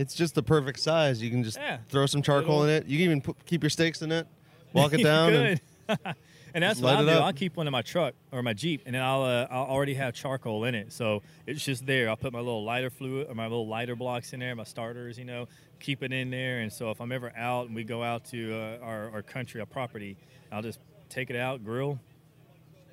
[0.00, 1.22] it's just the perfect size.
[1.22, 1.78] You can just Yeah.
[1.88, 2.86] throw some charcoal in it.
[2.86, 4.26] You can even put, keep your steaks in it,
[4.72, 5.32] walk it You down.
[5.34, 5.98] and- could.
[6.54, 7.12] and that's what light it do.
[7.18, 7.24] up.
[7.24, 9.94] I'll keep one in my truck or my Jeep, and then I'll uh, I'll already
[9.94, 12.08] have charcoal in it, so it's just there.
[12.08, 15.18] I'll put my little lighter fluid or my little lighter blocks in there, my starters,
[15.18, 15.48] you know,
[15.80, 16.60] keep it in there.
[16.60, 19.60] And so if I'm ever out and we go out to uh, our, our country,
[19.60, 20.16] our property,
[20.52, 21.98] I'll just take it out, grill,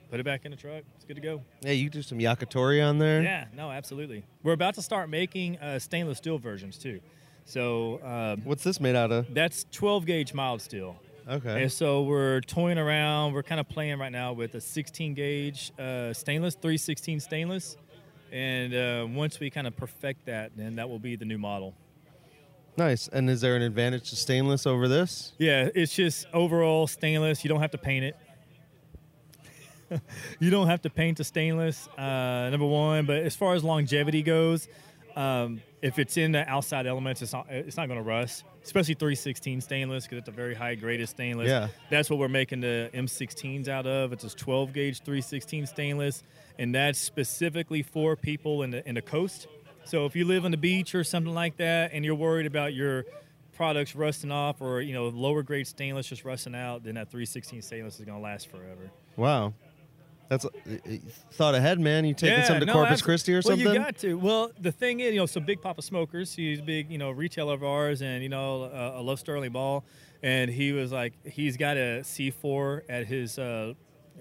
[0.09, 0.83] put it back in the truck.
[0.95, 1.41] It's good to go.
[1.61, 3.21] yeah, you do some yakitori on there.
[3.21, 4.23] Yeah, no, absolutely.
[4.43, 6.99] We're about to start making uh, stainless steel versions too.
[7.45, 9.33] So um, What's this made out of?
[9.33, 10.97] that's 12 gauge mild steel.
[11.29, 11.63] Okay.
[11.63, 13.33] And so we're toying around.
[13.33, 17.75] We're kind of playing right now with a 16 gauge uh, stainless, 316 stainless.
[18.31, 21.73] And uh, once we kind of perfect that, then that will be the new model.
[22.77, 23.07] Nice.
[23.07, 25.33] And is there an advantage to stainless over this?
[25.37, 27.43] Yeah, it's just overall stainless.
[27.43, 28.15] You don't have to paint it.
[30.39, 33.05] you don't have to paint a stainless, uh, number one.
[33.05, 34.67] But as far as longevity goes,
[35.15, 38.43] um, if it's in the outside elements, it's not it's not going to rust.
[38.63, 41.47] Especially 316 stainless because it's a very high graded stainless.
[41.47, 41.69] Yeah.
[41.89, 44.11] That's what we're making the M16s out of.
[44.11, 46.23] It's a 12 gauge 316 stainless,
[46.59, 49.47] and that's specifically for people in the in the coast.
[49.85, 52.73] So if you live on the beach or something like that, and you're worried about
[52.73, 53.05] your
[53.57, 57.61] products rusting off or you know lower grade stainless just rusting out, then that 316
[57.63, 58.91] stainless is going to last forever.
[59.15, 59.53] Wow.
[60.29, 60.49] That's uh,
[61.31, 62.05] thought ahead, man.
[62.05, 63.63] You taking some to no, Corpus Christi or something?
[63.63, 64.15] well, you got to.
[64.15, 67.11] Well, the thing is, you know, so Big Poppa Smokers, he's a big, you know,
[67.11, 69.85] retailer of ours, and you know, uh, I love Sterling Ball,
[70.21, 73.73] and he was like, he's got a C4 at his uh,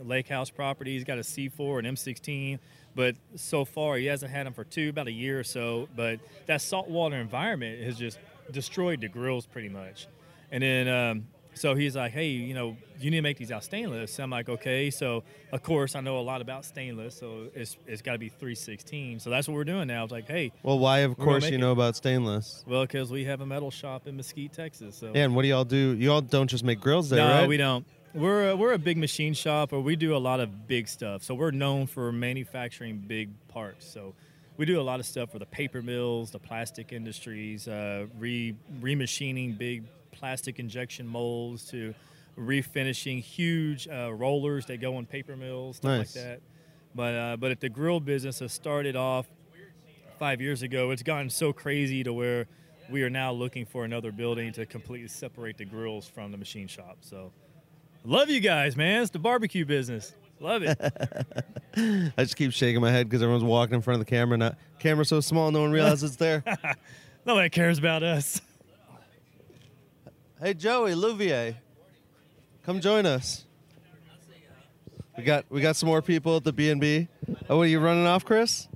[0.03, 0.93] lake house property.
[0.93, 2.61] He's got a C4 and M16,
[2.95, 5.89] but so far he hasn't had them for two, about a year or so.
[5.97, 8.19] But that saltwater environment has just
[8.53, 10.07] destroyed the grills pretty much,
[10.53, 10.89] and then.
[10.89, 11.25] Um,
[11.57, 14.19] so he's like, hey, you know, you need to make these out stainless.
[14.19, 14.91] I'm like, okay.
[14.91, 18.29] So of course I know a lot about stainless, so it's it's got to be
[18.29, 19.21] 316.
[19.21, 20.05] So that's what we're doing now.
[20.05, 20.99] It's like, hey, well, why?
[20.99, 21.59] Of course, you it.
[21.59, 22.63] know about stainless.
[22.67, 24.97] well, because we have a metal shop in Mesquite, Texas.
[24.97, 25.97] So Yeah, and what do y'all do?
[25.97, 27.49] You all don't just make grills there, no, right?
[27.49, 27.87] we don't.
[28.15, 31.23] We're a, we're a big machine shop, or we do a lot of big stuff.
[31.23, 33.87] So we're known for manufacturing big parts.
[33.87, 34.15] So
[34.57, 38.55] we do a lot of stuff for the paper mills, the plastic industries, uh, re
[38.81, 39.85] remachining big
[40.19, 41.95] plastic injection molds to
[42.39, 46.17] refinishing huge uh, rollers that go in paper mills, stuff Nice.
[46.17, 46.41] like that.
[46.95, 49.27] But uh, but if the grill business has started off
[50.19, 52.47] five years ago, it's gotten so crazy to where
[52.89, 56.69] we are now looking for another building to completely separate the grills from the machine
[56.69, 56.99] shop.
[57.01, 57.33] So,
[58.05, 59.03] love you guys, man.
[59.03, 60.15] It's the barbecue business.
[60.41, 60.79] Love it.
[62.17, 64.37] I just keep shaking my head because everyone's walking in front of the camera.
[64.39, 66.43] Not camera's so small, no one realizes it's there.
[67.27, 68.41] Nobody cares about us.
[70.41, 71.57] Hey, Joey Louvier,
[72.65, 73.45] come join us.
[75.17, 77.09] We got we got some more people at the B and B.
[77.49, 78.69] Oh, what are you running off, Chris?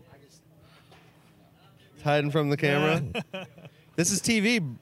[2.02, 3.02] Hiding from the camera.
[3.94, 4.74] this is TV.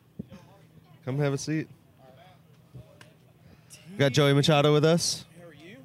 [1.04, 1.66] Come have a seat.
[3.90, 5.24] We got Joey Machado with us.
[5.42, 5.70] How are you?
[5.70, 5.76] You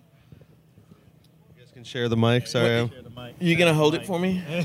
[1.57, 2.45] guys can share the mic.
[2.45, 2.81] Sorry.
[2.81, 2.91] I'm-
[3.39, 4.43] You gonna hold it for me?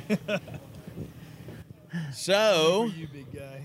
[2.12, 2.90] so,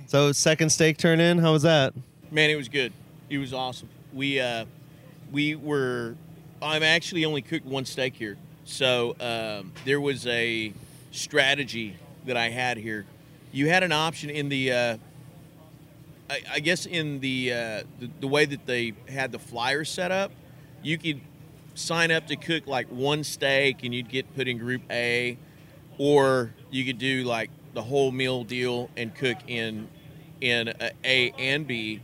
[0.08, 1.40] So second steak turn in.
[1.40, 1.94] How was that?
[2.34, 2.92] Man, it was good.
[3.30, 3.88] It was awesome.
[4.12, 4.66] We uh,
[5.32, 6.16] we were.
[6.62, 10.74] I'm actually only cooked one steak here, so um, there was a
[11.12, 13.06] strategy that I had here.
[13.52, 14.72] You had an option in the.
[14.72, 14.98] Uh,
[16.30, 20.12] I, I guess in the, uh, the the way that they had the flyer set
[20.12, 20.32] up,
[20.82, 21.22] you could
[21.76, 25.38] sign up to cook like one steak and you'd get put in group A,
[25.98, 29.88] or you could do like the whole meal deal and cook in
[30.42, 32.02] in uh, A and B.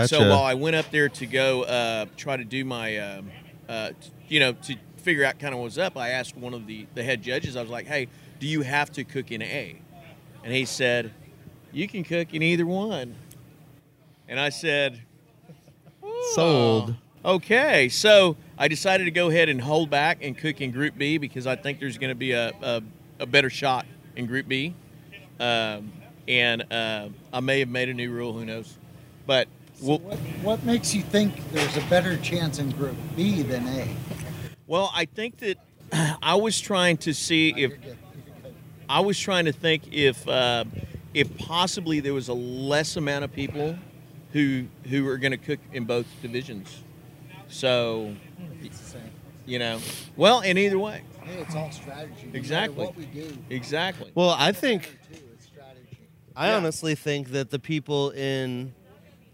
[0.00, 3.30] And so while I went up there to go uh, try to do my, um,
[3.68, 6.66] uh, t- you know, to figure out kind of what's up, I asked one of
[6.66, 7.56] the the head judges.
[7.56, 8.08] I was like, "Hey,
[8.40, 9.80] do you have to cook in A?"
[10.44, 11.12] And he said,
[11.72, 13.14] "You can cook in either one."
[14.28, 15.02] And I said,
[16.34, 16.94] Sold.
[17.24, 21.18] Okay, so I decided to go ahead and hold back and cook in Group B
[21.18, 22.82] because I think there's going to be a, a,
[23.20, 24.74] a better shot in Group B.
[25.38, 25.92] Um,
[26.26, 28.78] and uh, I may have made a new rule, who knows?
[29.26, 29.48] But
[29.82, 33.88] So what, what makes you think there's a better chance in Group B than A?
[34.68, 35.58] Well, I think that
[36.22, 37.72] I was trying to see if
[38.88, 40.64] I was trying to think if uh,
[41.14, 43.76] if possibly there was a less amount of people
[44.32, 46.82] who who are going to cook in both divisions.
[47.48, 48.14] So,
[48.62, 49.10] It's the same.
[49.44, 49.78] you know,
[50.16, 52.28] well, in either way, Hey, it's all strategy.
[52.32, 52.86] No Exactly.
[52.86, 54.10] what we do, exactly.
[54.14, 55.98] Well, I think too, it's strategy.
[56.36, 56.56] I Yeah.
[56.56, 58.72] honestly think that the people in,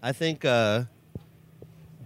[0.02, 0.84] I think uh,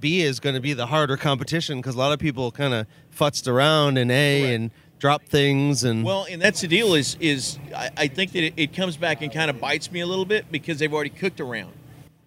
[0.00, 2.86] B is going to be the harder competition because a lot of people kind of
[3.16, 4.54] futzed around in A Correct.
[4.54, 6.94] and dropped things and Well, and that's the deal.
[6.94, 10.00] Is is I, I think that it, it comes back and kind of bites me
[10.00, 11.72] a little bit because they've already cooked around.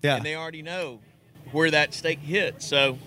[0.03, 0.17] yeah.
[0.17, 0.99] and they already know
[1.51, 2.61] where that steak hit.
[2.61, 2.97] So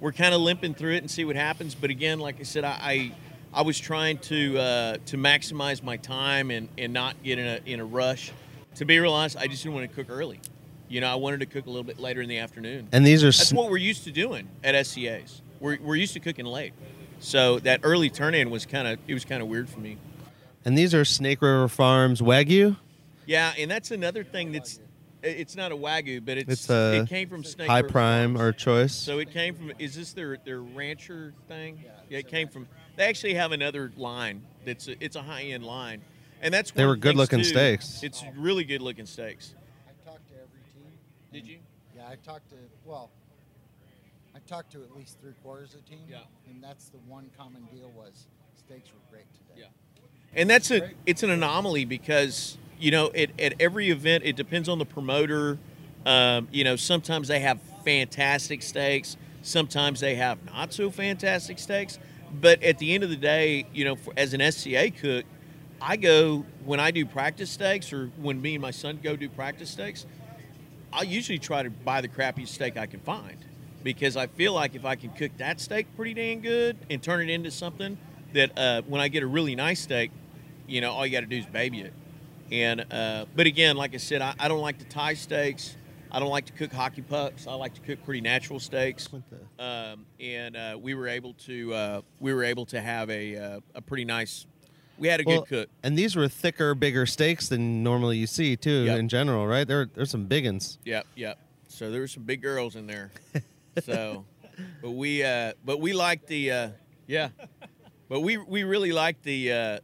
[0.00, 1.74] we're kind of limping through it and see what happens.
[1.74, 3.12] But again, like I said, I I,
[3.52, 7.60] I was trying to uh, to maximize my time and, and not get in a
[7.64, 8.32] in a rush.
[8.74, 10.40] To be real honest, I just didn't want to cook early.
[10.88, 12.88] You know, I wanted to cook a little bit later in the afternoon.
[12.92, 15.42] and these are That's sn- what we're used to doing at SCA's.
[15.60, 16.72] We're, we're used to cooking late.
[17.20, 19.96] So that early turn in was kind of it was kind of weird for me.
[20.64, 22.76] and these are Snake River Farms Wagyu.
[23.26, 24.78] Yeah, and that's another thing that's
[25.20, 28.34] it's not a wagyu, but it's, It's a it came from Snake High River Prime
[28.36, 28.48] Farms.
[28.48, 28.94] or Choice.
[28.94, 29.72] So it came from.
[29.80, 31.82] Is this their their rancher thing?
[32.08, 32.68] Yeah, it came from.
[32.96, 36.02] They actually have another line that's a, it's a high end line,
[36.40, 37.44] and that's They were things, good-looking too.
[37.44, 38.02] steaks.
[38.04, 39.54] It's really good looking steaks.
[39.88, 40.92] I talked to every team.
[41.32, 41.58] Did you?
[41.96, 43.10] Yeah, I talked to well,
[44.34, 46.04] I talked to at least three quarters of the team.
[46.08, 46.18] Yeah.
[46.48, 49.60] And that's the one common deal was steaks were great today.
[49.62, 49.66] Yeah.
[50.34, 54.68] And that's a it's an anomaly because you know at, at every event it depends
[54.68, 55.58] on the promoter.
[56.06, 61.98] Um, you know sometimes they have fantastic steaks, sometimes they have not so fantastic steaks.
[62.40, 65.24] But at the end of the day, you know, for, as an SCA cook,
[65.80, 69.28] I go when I do practice steaks or when me and my son go do
[69.28, 70.06] practice steaks.
[70.92, 73.36] I usually try to buy the crappiest steak I can find
[73.82, 77.20] because I feel like if I can cook that steak pretty dang good and turn
[77.20, 77.98] it into something
[78.32, 80.10] that uh, when I get a really nice steak,
[80.66, 81.92] you know, all you got to do is baby it.
[82.50, 85.76] And uh, but again, like I said, I, I don't like to tie steaks.
[86.10, 87.46] I don't like to cook hockey pucks.
[87.46, 89.08] I like to cook pretty natural steaks.
[89.58, 93.60] Um, and uh, we were able to uh, we were able to have a uh,
[93.74, 94.46] a pretty nice.
[94.98, 95.68] We had a Well, good cook.
[95.82, 98.98] And these were thicker, bigger steaks than normally you see too Yep.
[98.98, 99.66] in general, right?
[99.66, 100.78] There, there's some big ones.
[100.84, 101.38] Yep, yep.
[101.68, 103.10] So there were some big girls in there.
[103.84, 104.24] So,
[104.82, 106.68] but we, uh, but we liked the, uh,
[107.06, 107.28] yeah,
[108.08, 109.78] but we we really liked the uh,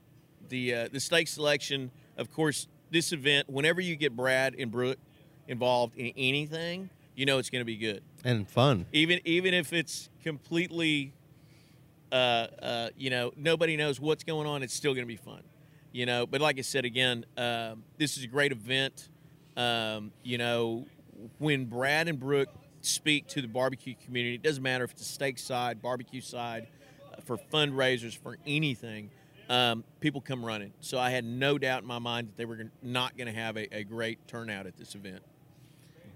[0.49, 1.93] the uh, the steak selection.
[2.17, 4.99] Of course, this event, whenever you get Brad and Brooke
[5.47, 8.03] involved in anything, you know it's going to be good.
[8.25, 8.87] and fun.
[8.93, 11.13] Even even if it's completely,
[12.15, 15.43] uh, uh, you know, nobody knows what's going on, it's still going to be fun.
[15.91, 19.09] You know, but like I said again, um, this is a great event.
[19.57, 20.87] Um, you know,
[21.39, 22.49] when Brad and Brooke
[22.83, 26.69] speak to the barbecue community, it doesn't matter if it's a steak side, barbecue side,
[27.13, 29.11] uh, for fundraisers, for anything,
[29.49, 30.73] um, people come running.
[30.81, 33.57] So I had no doubt in my mind that they were not going to have
[33.57, 35.23] a, a great turnout at this event.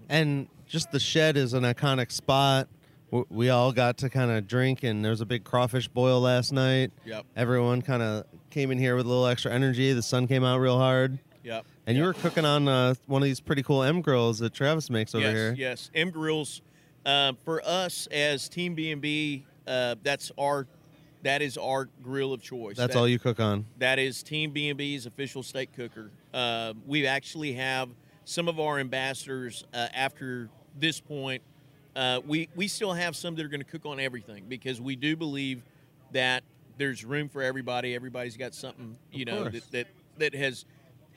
[0.07, 2.67] And just the shed is an iconic spot.
[3.11, 6.51] We all got to kind of drink, and there was a big crawfish boil last
[6.51, 6.91] night.
[7.05, 7.25] Yep.
[7.35, 9.93] Everyone kind of came in here with a little extra energy.
[9.93, 11.19] The sun came out real hard.
[11.43, 11.65] Yep.
[11.87, 14.89] And you were cooking on uh, one of these pretty cool M grills that Travis
[14.89, 15.55] makes over yes, here.
[15.57, 16.61] Yes, M Grills.
[17.05, 20.67] Uh, for us as Team B and B, uh, that's our
[21.23, 22.77] that is our grill of choice.
[22.77, 23.65] That's That- all you cook on.
[23.77, 26.11] That is Team B and B's official steak cooker.
[26.33, 27.89] Uh, we actually have
[28.25, 31.41] some of our ambassadors uh, after this point.
[31.99, 34.95] Uh, we we still have some that are going to cook on everything because we
[34.95, 35.65] do believe
[36.13, 36.45] that
[36.77, 37.93] there's room for everybody.
[37.93, 40.63] Everybody's got something you know that, that that has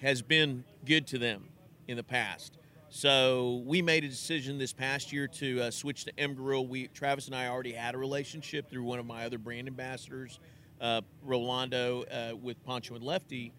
[0.00, 1.44] has been good to them
[1.86, 2.58] in the past.
[2.88, 6.66] So we made a decision this past year to uh, switch to M Grill.
[6.66, 10.40] We Travis and I already had a relationship through one of my other brand ambassadors,
[10.80, 13.52] uh, Rolando, uh, with Poncho and Lefty,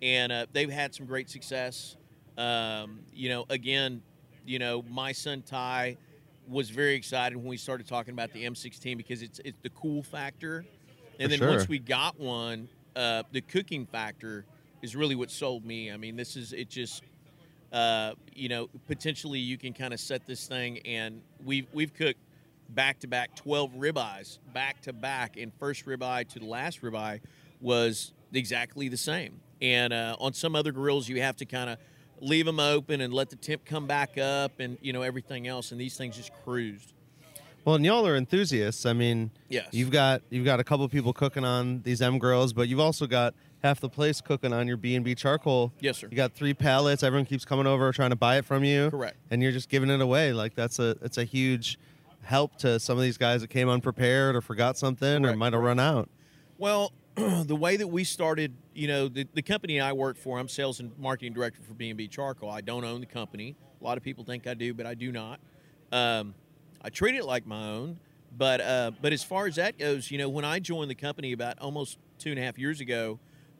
[0.00, 1.98] and uh, they've had some great success.
[2.38, 4.00] Um, you know, again,
[4.46, 5.98] you know, my son Ty
[6.50, 10.02] was very excited when we started talking about the M16 because it's it's the cool
[10.02, 10.64] factor,
[11.18, 14.44] and For then once we got one, uh, the cooking factor
[14.82, 15.90] is really what sold me.
[15.92, 17.02] I mean, this is it just
[17.72, 22.20] uh, you know, potentially you can kind of set this thing, and we've we've cooked
[22.70, 27.20] back to back 12 ribeyes back to back, and first ribeye to the last ribeye
[27.60, 29.40] was exactly the same.
[29.60, 31.78] And uh, on some other grills, you have to kind of
[32.20, 35.72] leave them open and let the temp come back up, and you know everything else.
[35.72, 36.92] And these things just cruised.
[37.64, 38.86] Well, and y'all are enthusiasts.
[38.86, 39.68] I mean, Yes.
[39.72, 43.06] you've got you've got a couple people cooking on these M grills, but you've also
[43.06, 45.72] got half the place cooking on your B and B charcoal.
[45.80, 46.08] Yes, sir.
[46.10, 47.02] You got three pallets.
[47.02, 48.90] Everyone keeps coming over trying to buy it from you.
[48.90, 49.16] Correct.
[49.30, 50.32] And you're just giving it away.
[50.32, 51.78] Like that's a it's a huge
[52.22, 55.62] help to some of these guys that came unprepared or forgot something or might have
[55.62, 56.08] run out.
[56.58, 56.92] Well,
[57.44, 60.80] the way that we started, you know, the, the company I work for, I'm sales
[60.80, 62.50] and marketing director for B&B Charcoal.
[62.50, 63.56] I don't own the company.
[63.80, 65.40] A lot of people think I do, but I do not.
[65.92, 66.34] Um,
[66.82, 67.98] I treat it like my own.
[68.36, 71.32] But uh, but as far as that goes, you know, when I joined the company
[71.32, 73.18] about almost two and a half years ago,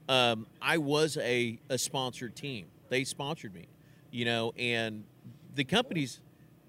[0.09, 2.67] um, I was a, a sponsored team.
[2.89, 3.67] They sponsored me,
[4.11, 5.05] you know, and
[5.55, 6.21] the company's,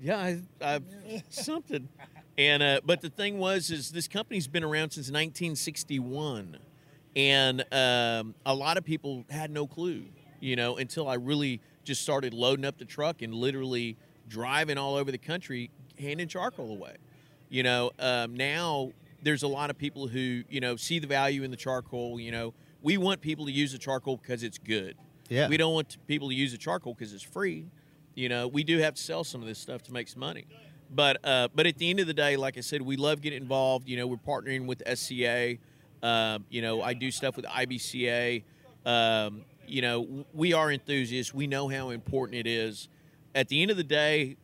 [0.02, 0.84] yeah, I, I've
[1.30, 1.90] something.
[2.38, 6.58] And uh, but the thing was, is this company's been around since 1961,
[7.16, 10.06] and um, a lot of people had no clue,
[10.40, 13.98] you know, until I really just started loading up the truck and literally
[14.28, 15.70] driving all over the country,
[16.00, 16.96] handing charcoal away.
[17.50, 21.44] You know, um, now there's a lot of people who you know see the value
[21.44, 22.20] in the charcoal.
[22.20, 24.96] You know, we want people to use the charcoal because it's good.
[25.30, 25.48] Yeah.
[25.48, 27.68] We don't want people to use the charcoal because it's free.
[28.16, 30.46] You know, we do have to sell some of this stuff to make some money.
[30.94, 33.42] But uh, but at the end of the day, like I said, we love getting
[33.42, 33.88] involved.
[33.88, 35.58] You know, we're partnering with SCA.
[36.04, 38.44] Um, you know, I do stuff with IBCA.
[38.86, 41.34] Um, you know, we are enthusiasts.
[41.34, 42.90] We know how important it is.
[43.34, 44.38] At the end of the day,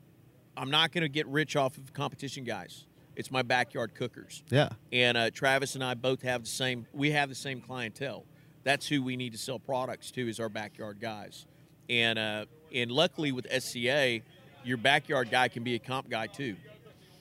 [0.56, 2.86] I'm not going to get rich off of competition guys.
[3.16, 4.44] It's my backyard cookers.
[4.50, 4.70] Yeah.
[4.92, 6.86] And uh, Travis and I both have the same.
[6.94, 8.26] We have the same clientele.
[8.64, 10.30] That's who we need to sell products to.
[10.30, 11.46] Is our backyard guys.
[11.90, 14.22] And uh, and luckily with SCA,
[14.64, 16.58] your backyard guy can be a comp guy too.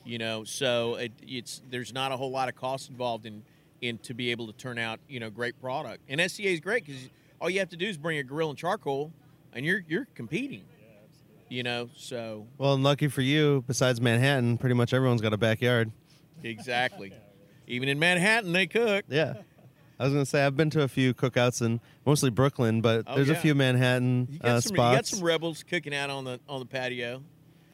[0.05, 3.43] You know, so it, it's there's not a whole lot of cost involved in
[3.87, 6.03] in to be able to turn out you know great product.
[6.09, 7.09] And SCA is great because
[7.41, 9.13] all you have to do is bring a grill and charcoal,
[9.53, 10.65] and you're you're competing.
[11.49, 15.37] You know, so Well, and lucky for you, besides Manhattan, pretty much everyone's got a
[15.37, 15.93] backyard.
[16.43, 17.13] exactly.
[17.69, 19.05] Even in Manhattan, they cook.
[19.09, 19.35] Yeah.
[19.99, 23.15] I was gonna say I've been to a few cookouts in mostly Brooklyn, but Oh,
[23.17, 26.39] there's a few Manhattan You uh, some, you got some rebels cooking out on the
[26.49, 27.23] on the patio.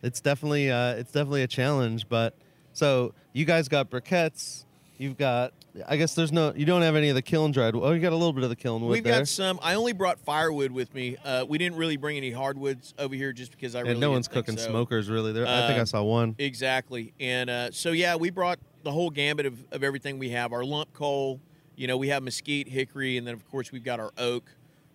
[0.02, 2.08] It's definitely uh, it's definitely a challenge.
[2.08, 2.36] But
[2.74, 4.64] so you guys got briquettes.
[5.02, 5.52] You've got.
[5.88, 6.52] I guess there's no.
[6.54, 7.74] You don't have any of the kiln dried.
[7.74, 9.18] Oh, you got a little bit of the kiln wood We've there.
[9.18, 9.58] got some.
[9.60, 11.16] I only brought firewood with me.
[11.24, 14.12] Uh, we didn't really bring any hardwoods over here just because I and really no
[14.12, 14.68] one's cooking so.
[14.68, 15.32] smokers really.
[15.32, 15.44] There.
[15.44, 16.36] I think I Um, saw one.
[16.38, 17.14] Exactly.
[17.18, 20.64] And uh, so, yeah, we brought the whole gambit of, of everything we have our
[20.64, 21.40] lump coal,
[21.74, 24.48] you know, we have mesquite, hickory, and then, of course, we've got our oak,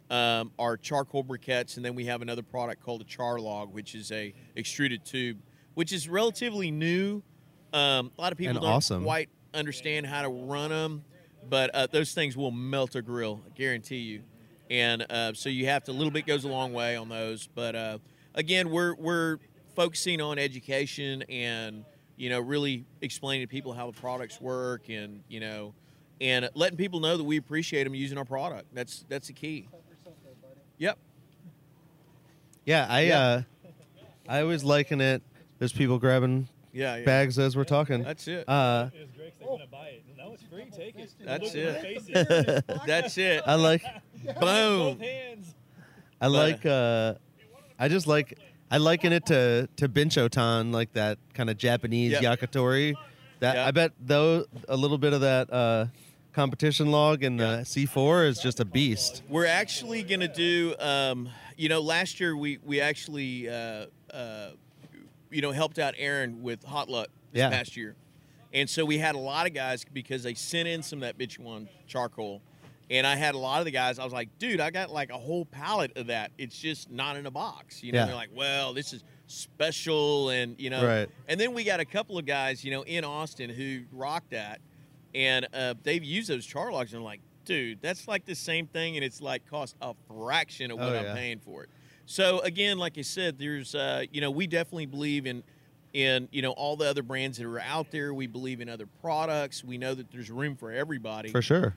[0.10, 3.94] um, our charcoal briquettes, and then we have another product called a char log, which
[3.94, 5.38] is a extruded tube,
[5.74, 7.22] which is relatively new.
[7.74, 9.04] Um, a lot of people And don't awesome.
[9.04, 11.04] quite understand how to run them,
[11.50, 14.22] but uh, those things will melt a grill, I guarantee you.
[14.70, 17.48] And uh, so you have to a little bit goes a long way on those.
[17.54, 17.98] But uh,
[18.36, 19.40] again, we're we're
[19.76, 21.86] focusing on education and
[22.18, 25.74] you know really explaining to people how the products work and you know
[26.20, 28.68] and letting people know that we appreciate them using our product.
[28.74, 29.70] That's that's the key.
[30.78, 30.98] Yep.
[32.66, 33.02] Yeah, I.
[33.02, 33.20] Yeah.
[33.20, 33.42] Uh,
[34.30, 35.24] I always liken it.
[35.58, 37.06] There's people grabbing Yeah, yeah.
[37.06, 38.04] bags as we're talking.
[38.04, 38.48] That's it.
[38.48, 38.90] Uh,
[40.18, 40.66] That was free.
[40.76, 41.10] Take it.
[41.20, 42.66] That's it.
[42.86, 43.42] That's it.
[43.46, 43.82] I like.
[44.40, 44.98] Boom.
[44.98, 45.56] Both hands.
[46.22, 46.66] I like.
[46.66, 47.16] Uh,
[47.80, 48.38] I just like.
[48.70, 52.22] I liken it to to binchotan, like that kind of Japanese Yep.
[52.40, 52.94] yakitori.
[53.40, 53.68] That Yep.
[53.68, 55.86] I bet though a little bit of that uh,
[56.34, 59.24] competition log in the C4 is just a beast.
[59.30, 60.76] We're actually going to do.
[60.80, 64.50] Um, you know, last year we we actually uh, uh,
[65.32, 67.50] you know helped out Aaron with Hot Luck this Yeah.
[67.50, 67.96] past year,
[68.54, 71.18] and so we had a lot of guys because they sent in some of that
[71.18, 72.42] binchotan charcoal,
[72.90, 74.00] and I had a lot of the guys.
[74.00, 76.32] I was like, dude, I got like a whole pallet of that.
[76.38, 77.84] It's just not in a box.
[77.84, 78.06] You know, Yeah.
[78.08, 81.10] they're like, well, this is special, and you know, Right.
[81.28, 84.62] and then we got a couple of guys, you know, in Austin who rocked that,
[85.16, 88.68] and uh, they've used those char logs, and I'm like, dude, that's like the same
[88.68, 91.70] thing, and it's like cost a fraction of what Oh, I'm paying for it.
[92.10, 95.44] So again, like I said, there's, uh, you know, we definitely believe in,
[95.94, 98.14] in you know, all the other brands that are out there.
[98.14, 99.64] We believe in other products.
[99.64, 101.30] We know that there's room for everybody.
[101.30, 101.76] For sure.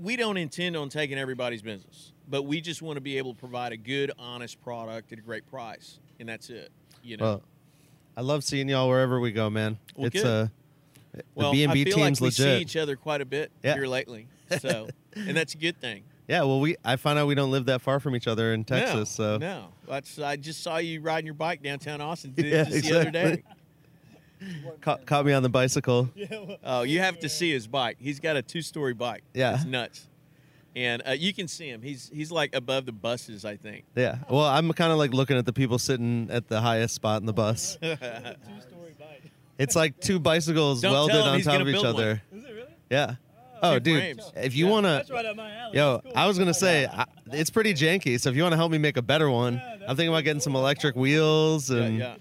[0.00, 3.38] We don't intend on taking everybody's business, but we just want to be able to
[3.38, 6.72] provide a good, honest product at a great price, and that's it.
[7.02, 7.24] You know.
[7.24, 7.42] Well,
[8.16, 9.78] I love seeing y'all wherever we go, man.
[9.94, 10.26] Well, it's good.
[10.26, 10.48] uh,
[11.12, 12.36] the Well, B and I feel team's like we legit.
[12.56, 13.74] see each other quite a bit Yeah.
[13.74, 14.28] here lately,
[14.60, 16.04] so and that's a good thing.
[16.30, 18.62] Yeah, well, we I found out we don't live that far from each other in
[18.64, 22.52] Texas, no, so no, that's I just saw you riding your bike downtown Austin th-
[22.52, 23.42] Yeah, just the other day.
[24.80, 26.08] Ca- caught me on the bicycle.
[26.64, 27.96] Oh, you have to see his bike.
[27.98, 29.22] He's got a two-story bike.
[29.34, 29.54] Yeah.
[29.56, 30.06] it's nuts.
[30.76, 31.82] And uh, you can see him.
[31.82, 33.84] He's he's like above the buses, I think.
[33.96, 34.18] Yeah.
[34.30, 37.26] Well, I'm kind of like looking at the people sitting at the highest spot in
[37.26, 37.76] the bus.
[37.80, 39.22] two-story bike.
[39.58, 41.94] It's like two bicycles Don't welded on top of each build one.
[41.94, 42.22] other.
[42.88, 43.14] Yeah.
[43.62, 44.32] Oh, Two dude, frames.
[44.36, 45.76] if you want to, That's right up my alley.
[45.76, 46.12] yo, cool.
[46.14, 48.18] I was gonna say I, it's pretty janky.
[48.18, 50.40] So if you want to help me make a better one, I'm thinking about getting
[50.40, 52.16] some electric wheels and yeah.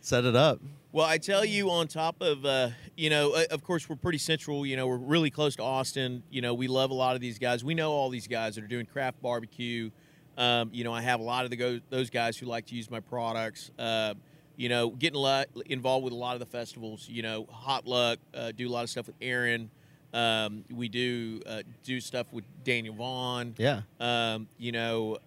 [0.00, 0.60] set it up.
[0.92, 4.18] Well, I tell you, on top of, uh, you know, uh, of course, we're pretty
[4.18, 4.64] central.
[4.64, 6.22] You know, we're really close to Austin.
[6.30, 7.64] You know, we love a lot of these guys.
[7.64, 9.90] We know all these guys that are doing craft barbecue.
[10.38, 12.76] Um, you know, I have a lot of the go- those guys who like to
[12.76, 13.72] use my products.
[13.76, 14.14] Uh,
[14.56, 17.08] you know, getting a lot involved with a lot of the festivals.
[17.08, 19.70] You know, Hot Luck, uh, do a lot of stuff with Aaron.
[20.14, 23.54] Um, we do uh, do stuff with Daniel Vaughn.
[23.58, 23.82] Yeah.
[23.98, 25.18] Um, you know,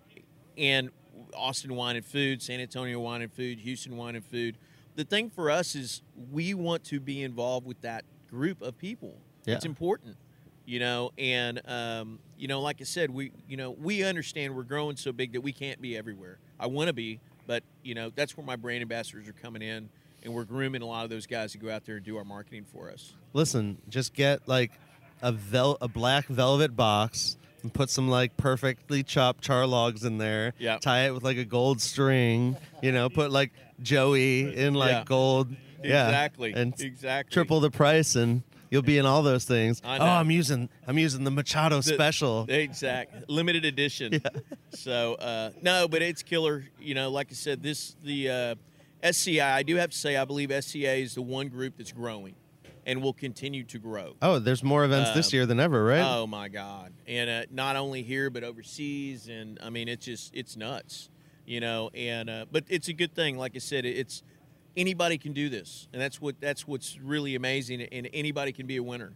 [0.58, 0.90] and
[1.36, 4.58] Austin Wine and Food, San Antonio Wine and Food, Houston Wine and Food.
[4.96, 9.16] The thing for us is we want to be involved with that group of people.
[9.46, 9.56] Yeah.
[9.56, 10.16] It's important,
[10.66, 14.64] you know, and um, you know, like I said, we you know we understand we're
[14.64, 16.40] growing so big that we can't be everywhere.
[16.60, 19.90] I want to be, but you know that's where my brand ambassadors are coming in,
[20.28, 22.26] and we're grooming a lot of those guys to go out there and do our
[22.26, 23.14] marketing for us.
[23.34, 24.72] Listen, just get like
[25.22, 30.18] a vel- a black velvet box and put some like perfectly chopped char logs in
[30.18, 30.54] there.
[30.60, 30.78] Yeah.
[30.80, 32.58] Tie it with like a gold string.
[32.84, 35.04] You know, put like Joey in like Yeah.
[35.06, 35.48] gold.
[35.82, 36.06] Yeah.
[36.08, 36.52] Exactly.
[36.54, 37.34] And Exactly.
[37.34, 39.82] triple the price and you'll be in all those things.
[39.86, 39.90] Oh.
[39.90, 42.46] I'm using I'm using the Machado The- special.
[42.50, 44.22] Exact limited edition.
[44.72, 46.66] So uh, no, but it's killer.
[46.80, 48.56] You know, like I said, this the uh,
[49.10, 49.56] SCI.
[49.58, 52.36] I do have to say, I believe SCA is the one group that's growing,
[52.86, 54.16] and will continue to grow.
[54.22, 56.02] Oh, there's more events this Uh, year than ever, right?
[56.02, 56.94] Oh my God!
[57.08, 61.10] And uh, not only here but overseas, and I mean, it's just it's nuts.
[61.46, 63.38] You know, and uh, but it's a good thing.
[63.38, 64.22] Like I said, it's
[64.76, 67.82] anybody can do this, and that's what that's what's really amazing.
[67.82, 69.14] And anybody can be a winner.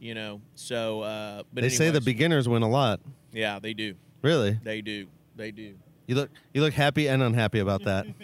[0.00, 3.00] You know, so uh, but they say the beginners win a lot.
[3.32, 3.94] Yeah, they do.
[4.22, 4.58] Really?
[4.62, 5.06] They do.
[5.36, 5.74] They do.
[6.06, 8.06] You look you look happy and unhappy about that.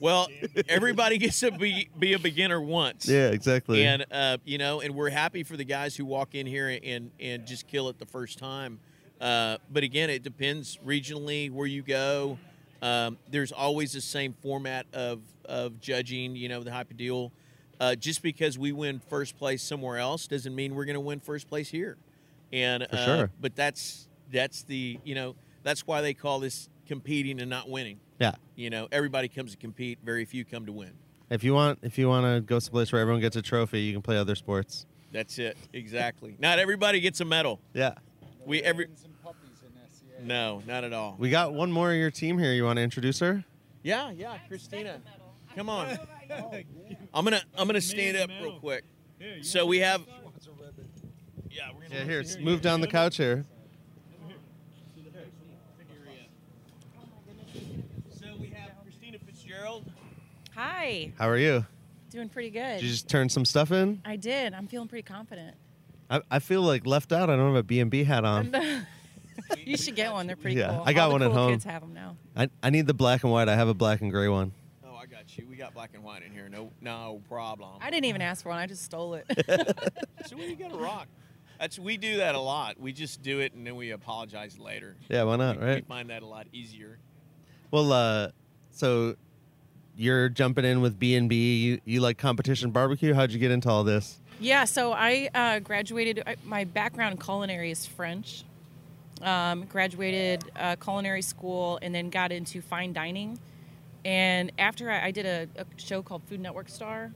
[0.00, 0.28] Well,
[0.68, 3.08] everybody gets to be be a beginner once.
[3.08, 3.84] Yeah, exactly.
[3.84, 7.10] And uh, you know, and we're happy for the guys who walk in here and
[7.20, 8.80] and just kill it the first time.
[9.20, 12.38] Uh, but again, it depends regionally where you go.
[12.82, 16.36] Um, there's always the same format of of judging.
[16.36, 17.32] You know, the hype deal.
[17.80, 21.18] Uh, just because we win first place somewhere else doesn't mean we're going to win
[21.18, 21.96] first place here.
[22.52, 23.30] And For uh, sure.
[23.40, 27.98] but that's that's the you know that's why they call this competing and not winning.
[28.18, 28.32] Yeah.
[28.56, 29.98] You know, everybody comes to compete.
[30.04, 30.92] Very few come to win.
[31.30, 33.92] If you want if you want to go someplace where everyone gets a trophy, you
[33.92, 34.86] can play other sports.
[35.12, 35.56] That's it.
[35.72, 36.36] Exactly.
[36.38, 37.60] not everybody gets a medal.
[37.72, 37.94] Yeah.
[38.44, 38.88] We every.
[40.22, 41.16] No, not at all.
[41.18, 42.52] We got one more of your team here.
[42.52, 43.44] You want to introduce her?
[43.82, 45.00] Yeah, yeah, Christina.
[45.54, 45.98] Come on.
[47.14, 48.84] I'm gonna I'm gonna stand up real quick.
[49.42, 50.02] So we have.
[51.50, 53.44] Yeah, we're gonna Yeah, here, s- move down the couch here.
[58.18, 59.84] So we have Christina Fitzgerald.
[60.56, 61.12] Hi.
[61.18, 61.66] How are you?
[62.10, 62.74] Doing pretty good.
[62.76, 64.00] Did you just turn some stuff in?
[64.04, 64.54] I did.
[64.54, 65.56] I'm feeling pretty confident.
[66.08, 67.28] I, I feel like left out.
[67.30, 68.54] I don't have a B&B hat on.
[69.58, 70.26] you should get one.
[70.26, 70.82] They're pretty Yeah, cool.
[70.86, 71.52] I got All the one at home.
[71.52, 72.16] Kids have them now.
[72.36, 73.48] I, I need the black and white.
[73.48, 74.52] I have a black and gray one.
[74.86, 75.46] Oh, I got you.
[75.48, 76.48] We got black and white in here.
[76.48, 77.70] No, no problem.
[77.80, 78.58] I didn't even ask for one.
[78.58, 79.26] I just stole it.
[80.26, 81.06] So we got to rock.
[81.60, 82.80] That's we do that a lot.
[82.80, 84.96] We just do it and then we apologize later.
[85.10, 85.86] Yeah, why not, We- We right?
[85.86, 86.98] find that a lot easier.
[87.70, 88.28] Well, uh,
[88.70, 89.16] so
[89.96, 91.56] you're jumping in with B&B.
[91.56, 93.14] You, you like competition barbecue?
[93.14, 94.20] How'd you get into all this?
[94.40, 94.64] yeah.
[94.64, 96.22] So I uh, graduated.
[96.26, 98.44] I, my background in culinary is French.
[99.22, 103.38] Um, graduated uh, culinary school and then got into fine dining.
[104.04, 107.10] And after I, I did a, a show called Food Network Star,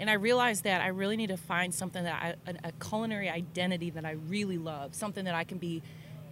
[0.00, 3.30] and I realized that I really need to find something that I, a, a culinary
[3.30, 5.82] identity that I really love, something that I can be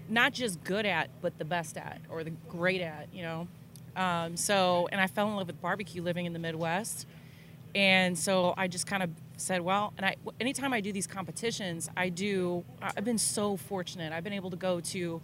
[0.09, 3.47] not just good at, but the best at or the great at, you know.
[3.97, 7.07] Um, so, and I fell in love with barbecue living in the Midwest,
[7.75, 11.89] and so I just kind of said, well, and I anytime I do these competitions,
[11.97, 12.65] I do.
[12.81, 14.13] I've been so fortunate.
[14.13, 15.21] I've been able to go to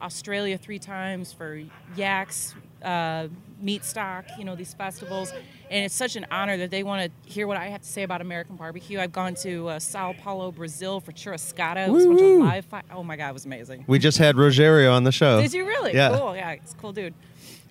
[0.00, 1.60] Australia three times for
[1.96, 2.54] yaks,
[2.84, 3.26] uh,
[3.62, 5.32] Meatstock, you know, these festivals.
[5.70, 8.04] And it's such an honor that they want to hear what I have to say
[8.04, 9.00] about American barbecue.
[9.00, 11.88] I've gone to uh, Sao Paulo, Brazil for churrascada.
[11.88, 13.84] It was a bunch of live fi- Oh my God, it was amazing.
[13.88, 15.40] We just had Rogerio on the show.
[15.42, 15.94] Did you really?
[15.94, 16.16] Yeah.
[16.16, 16.36] Cool.
[16.36, 17.12] Yeah, it's a cool dude.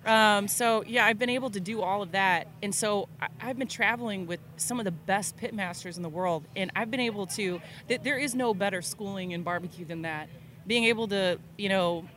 [0.08, 3.58] Um, so yeah, I've been able to do all of that, and so I, I've
[3.58, 7.26] been traveling with some of the best pitmasters in the world, and I've been able
[7.26, 7.60] to.
[7.88, 10.30] Th- there is no better schooling in barbecue than that.
[10.66, 12.08] Being able to, you know,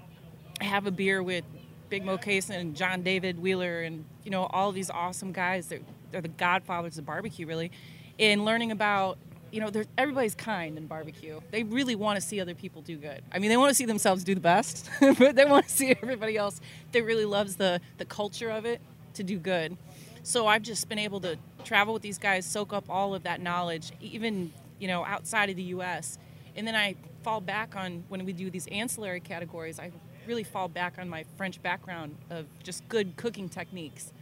[0.62, 1.44] have a beer with
[1.90, 5.68] Big Moe Cason and John David Wheeler and you know all these awesome guys.
[5.68, 5.82] They're
[6.12, 7.72] they're the godfathers of barbecue, really.
[8.18, 9.18] In learning about
[9.52, 11.40] you know, everybody's kind in barbecue.
[11.52, 13.22] They really want to see other people do good.
[13.32, 14.90] I mean, they want to see themselves do the best,
[15.20, 16.62] but they want to see everybody else
[16.94, 18.82] that really loves the the culture of it
[19.16, 19.78] to do good.
[20.24, 23.42] So I've just been able to travel with these guys, soak up all of that
[23.42, 26.18] knowledge, even you know outside of the U.S.
[26.56, 29.80] And then I fall back on when we do these ancillary categories.
[29.80, 29.92] I
[30.28, 34.14] really fall back on my French background of just good cooking techniques,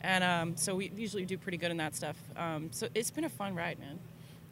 [0.00, 2.16] and um, so we usually do pretty good in that stuff.
[2.36, 4.00] Um, so it's been a fun ride, man.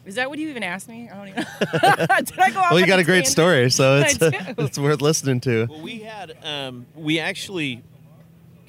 [0.04, 1.08] Is that what you even asked me?
[1.08, 1.44] I don't even.
[2.24, 3.32] Did I go off well, you got a great tangent?
[3.32, 4.30] story, so it's do.
[4.58, 5.66] it's worth listening to.
[5.70, 7.82] Well, we had um, we actually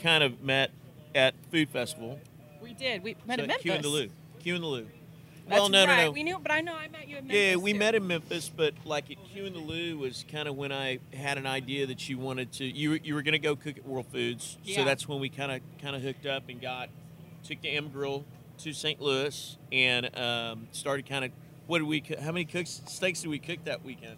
[0.01, 0.71] kind of met
[1.15, 2.19] at food festival.
[2.61, 3.03] We did.
[3.03, 3.63] We met So in Memphis.
[3.63, 4.09] Q in the Lou.
[4.41, 4.87] Q in the Lou.
[5.47, 5.97] That's well, no, right.
[5.97, 6.11] no, no.
[6.11, 7.37] We knew, but I know I met you in Memphis.
[7.37, 7.79] Yeah, we too.
[7.79, 10.99] met in Memphis, but like at Q in the Lou was kind of when I
[11.13, 12.65] had an idea that you wanted to.
[12.65, 14.77] You were- you were going to go cook at World Foods, Yeah.
[14.77, 16.89] so that's when we kind of kind of hooked up and got
[17.43, 18.23] took the M Grill
[18.63, 19.01] to St.
[19.01, 21.31] Louis and um, started kind of.
[21.67, 22.03] What did we?
[22.21, 24.17] How many cooks steaks did we cook that weekend?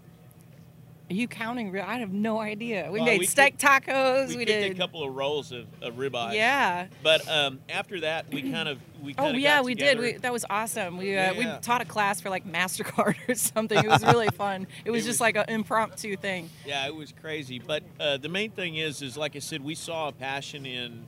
[1.07, 1.69] Are you counting?
[1.69, 1.85] Real?
[1.87, 2.89] I have no idea.
[2.91, 4.29] We Well, made we steak tacos.
[4.29, 4.71] We, We, did.
[4.71, 6.33] a couple of rolls of, of ribeye.
[6.33, 6.87] Yeah.
[7.03, 10.01] But um, after that, we kind of we Oh kind of yeah, we together.
[10.01, 10.13] did.
[10.15, 10.97] We, that was awesome.
[10.97, 11.59] We uh, we Yeah.
[11.61, 13.77] taught a class for like Mastercard or something.
[13.77, 14.65] It was really fun.
[14.83, 16.49] It was It just was- like an impromptu thing.
[16.65, 17.59] Yeah, it was crazy.
[17.59, 21.05] But uh, the main thing is, is like I said, we saw a passion in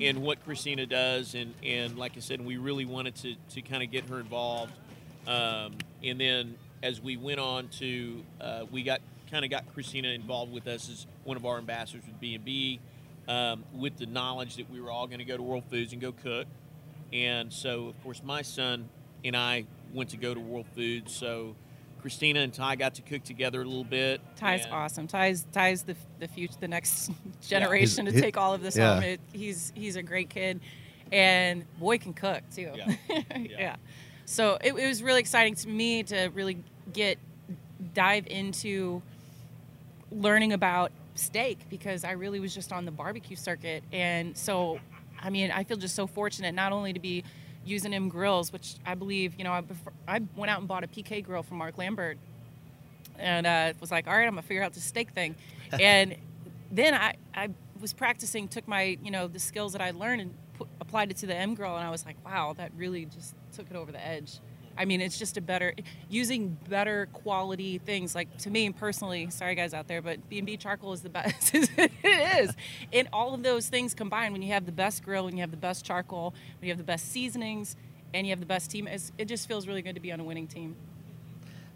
[0.00, 3.82] in what Christina does, and and like I said, we really wanted to to kind
[3.82, 4.72] of get her involved.
[5.26, 5.74] Um,
[6.04, 10.52] and then as we went on to, uh, we got kind of got Christina involved
[10.52, 12.80] with us as one of our ambassadors with B and B,
[13.28, 16.00] um, with the knowledge that we were all going to go to World Foods and
[16.00, 16.46] go cook.
[17.12, 18.88] And so, of course, my son
[19.24, 21.14] and I went to go to World Foods.
[21.14, 21.56] So
[22.06, 24.20] Christina and Ty got to cook together a little bit.
[24.36, 25.08] Ty's and- awesome.
[25.08, 27.10] Ty's Ty's the the future, the next
[27.48, 28.94] generation He's- to he- take all of this yeah.
[28.94, 29.02] home.
[29.02, 30.60] It, he's he's a great kid,
[31.10, 32.70] and boy can cook too.
[32.76, 32.94] Yeah.
[33.36, 33.76] Yeah.
[34.24, 36.58] So it, it was really exciting to me to really
[36.92, 37.18] get
[37.92, 39.02] dive into
[40.12, 44.78] learning about steak because I really was just on the barbecue circuit, and so
[45.20, 47.24] I mean I feel just so fortunate not only to be
[47.66, 50.84] using M grills, which I believe you know I, prefer, I went out and bought
[50.84, 52.18] a PK grill from Mark Lambert
[53.18, 55.34] and uh, was like, all right, I'm gonna figure out the steak thing.
[55.80, 56.16] and
[56.70, 57.48] then I, I
[57.80, 61.16] was practicing, took my, you know, the skills that I learned and put, applied it
[61.18, 63.92] to the M grill, and I was like, wow, that really just took it over
[63.92, 64.38] the edge.
[64.78, 65.72] I mean, it's just a better
[66.08, 68.14] using better quality things.
[68.14, 71.08] Like to me personally, sorry guys out there, but B and B charcoal is the
[71.08, 71.54] best.
[71.54, 72.54] it is,
[72.92, 75.50] and all of those things combined, when you have the best grill, when you have
[75.50, 77.76] the best charcoal, when you have the best seasonings,
[78.14, 80.20] and you have the best team, it's, it just feels really good to be on
[80.20, 80.76] a winning team.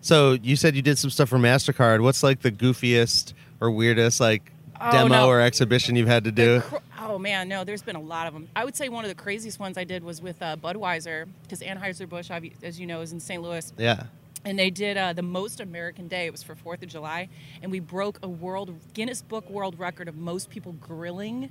[0.01, 2.03] So you said you did some stuff for Mastercard.
[2.03, 5.29] What's like the goofiest or weirdest like Oh, demo no.
[5.29, 6.61] or exhibition you've had to do?
[6.61, 6.77] Cr-
[7.11, 8.49] Oh man, no, there's been a lot of them.
[8.55, 11.59] I would say one of the craziest ones I did was with uh, Budweiser because
[11.61, 12.31] Anheuser Busch,
[12.63, 13.43] as you know, is in St.
[13.43, 14.05] Louis, Yeah.
[14.45, 16.27] and they did uh, the most American Day.
[16.27, 17.29] It was for Fourth of July,
[17.63, 21.51] and we broke a world Guinness Book World Record of most people grilling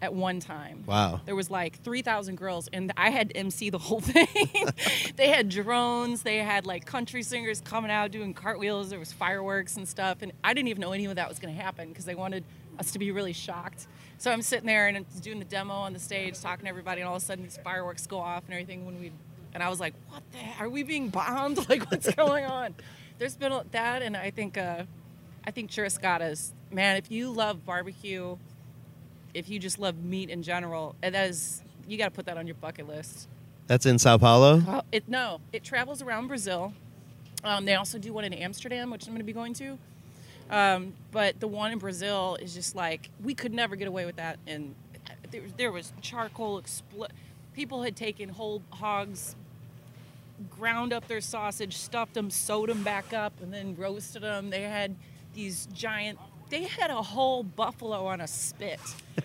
[0.00, 0.84] at one time.
[0.86, 1.20] Wow.
[1.26, 4.26] There was like 3,000 girls, and I had to MC the whole thing.
[5.16, 9.76] they had drones, they had like country singers coming out doing cartwheels, there was fireworks
[9.76, 12.04] and stuff, and I didn't even know any of that was going to happen because
[12.04, 12.44] they wanted
[12.78, 13.86] us to be really shocked.
[14.18, 17.00] So I'm sitting there and it's doing the demo on the stage, talking to everybody,
[17.00, 18.86] and all of a sudden these fireworks go off and everything.
[18.86, 19.12] When we,
[19.52, 20.38] and I was like, "What the?
[20.38, 20.60] Heck?
[20.60, 21.58] Are we being bombed?
[21.68, 22.74] Like, what's going on?"
[23.18, 24.84] There's been that, and I think, uh,
[25.44, 26.96] I think Churrascadas, man.
[26.96, 28.36] If you love barbecue,
[29.34, 32.36] if you just love meat in general, and that is you got to put that
[32.36, 33.28] on your bucket list.
[33.66, 34.62] That's in Sao Paulo.
[34.66, 36.72] Oh, it no, it travels around Brazil.
[37.44, 39.78] Um, they also do one in Amsterdam, which I'm going to be going to.
[40.52, 44.16] Um, but the one in Brazil is just like we could never get away with
[44.16, 44.38] that.
[44.46, 44.74] And
[45.30, 47.08] there, there was charcoal expl-
[47.54, 49.34] People had taken whole hogs,
[50.50, 54.50] ground up their sausage, stuffed them, sewed them back up, and then roasted them.
[54.50, 54.94] They had
[55.34, 56.18] these giant.
[56.50, 58.80] They had a whole buffalo on a spit,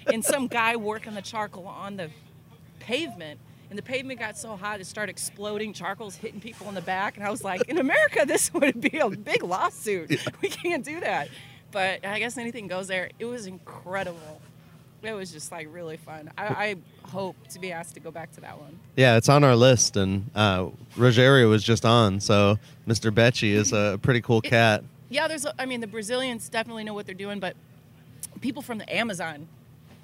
[0.07, 2.09] and some guy working the charcoal on the
[2.79, 3.39] pavement.
[3.69, 5.73] And the pavement got so hot it started exploding.
[5.73, 8.97] Charcoal's hitting people in the back, and I was like, in America, this would be
[8.97, 10.09] a big lawsuit.
[10.41, 11.29] We can't do that.
[11.71, 13.09] But I guess anything goes there.
[13.19, 14.41] It was incredible.
[15.03, 16.31] It was just like really fun.
[16.37, 16.75] I, I
[17.07, 18.79] hope to be asked to go back to that one.
[18.95, 22.19] Yeah, it's on our list, and uh, Rogerio was just on.
[22.19, 22.57] So
[22.87, 23.11] Mr.
[23.11, 24.83] Becci is a pretty cool cat.
[25.09, 25.45] Yeah, there's.
[25.59, 27.55] i mean, the Brazilians definitely know what they're doing, but
[28.41, 29.47] people from the Amazon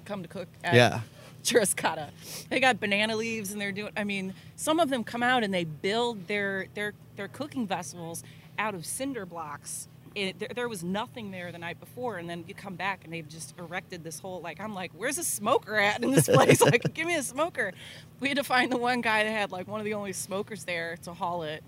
[0.04, 0.48] come to cook.
[0.62, 1.00] At Yeah.
[1.44, 2.10] Churrascada.
[2.48, 3.92] They got banana leaves, and they're doing.
[3.96, 8.22] I mean, some of them come out and they build their their their cooking vessels
[8.58, 12.44] out of cinder blocks it, there, there was nothing there the night before, and then
[12.46, 15.76] you come back and they've just erected this whole like I'm like, where's a smoker
[15.76, 16.60] at in this place?
[16.60, 17.72] like, give me a smoker.
[18.20, 20.64] We had to find the one guy that had like one of the only smokers
[20.64, 21.62] there to haul it.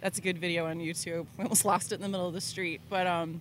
[0.00, 1.26] That's a good video on YouTube.
[1.36, 3.40] We almost lost it in the middle of the street, but um,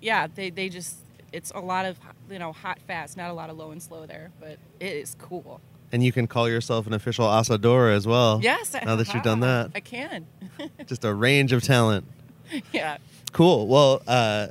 [0.00, 0.96] yeah, they they just
[1.32, 1.98] it's a lot of
[2.30, 5.16] you know hot fast, not a lot of low and slow there, but it is
[5.18, 5.60] cool.
[5.92, 8.40] And you can call yourself an official asador as well.
[8.42, 10.26] Yes, Now that you've done that, I can.
[10.86, 12.04] just a range of talent.
[12.72, 12.96] yeah.
[13.32, 13.68] Cool.
[13.68, 14.48] Well, uh,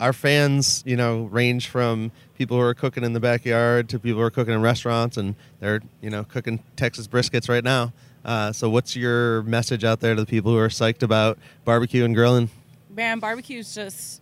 [0.00, 4.20] our fans, you know, range from people who are cooking in the backyard to people
[4.20, 7.92] who are cooking in restaurants, and they're, you know, cooking Texas briskets right now.
[8.24, 12.04] Uh, so, what's your message out there to the people who are psyched about barbecue
[12.04, 12.50] and grilling?
[12.90, 14.21] Man, barbecue is just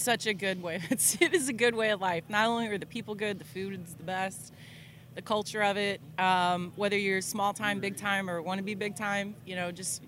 [0.00, 0.80] such a good way.
[0.90, 2.24] It's, it is a good way of life.
[2.28, 4.52] Not only are the people good, the food is the best,
[5.14, 6.00] the culture of it.
[6.18, 9.70] Um, whether you're small time, big time, or want to be big time, you know,
[9.70, 10.02] just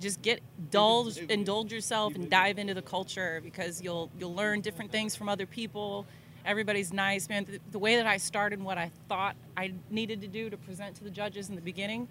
[0.00, 4.90] just get indulge, indulge yourself and dive into the culture because you'll you'll learn different
[4.90, 6.06] things from other people.
[6.44, 7.46] Everybody's nice, man.
[7.46, 10.96] The, the way that I started what I thought I needed to do to present
[10.96, 12.06] to the judges in the beginning,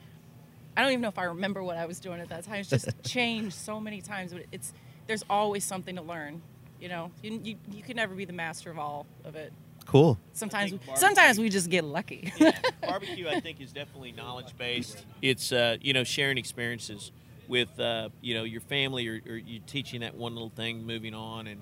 [0.76, 2.56] I don't even know if I remember what I was doing at that time.
[2.56, 4.74] It's just changed so many times, but it's
[5.06, 6.42] there's always something to learn.
[6.84, 9.54] You know, you, you, you can never be the master of all of it.
[9.86, 10.20] Cool.
[10.34, 12.34] Sometimes, think barbecue- sometimes we just get lucky.
[12.86, 17.14] barbecue i think is definitely knowledge based it's uh, you know sharing experiences
[17.48, 21.14] with uh, you know your family or, or you teaching that one little thing moving
[21.14, 21.62] on and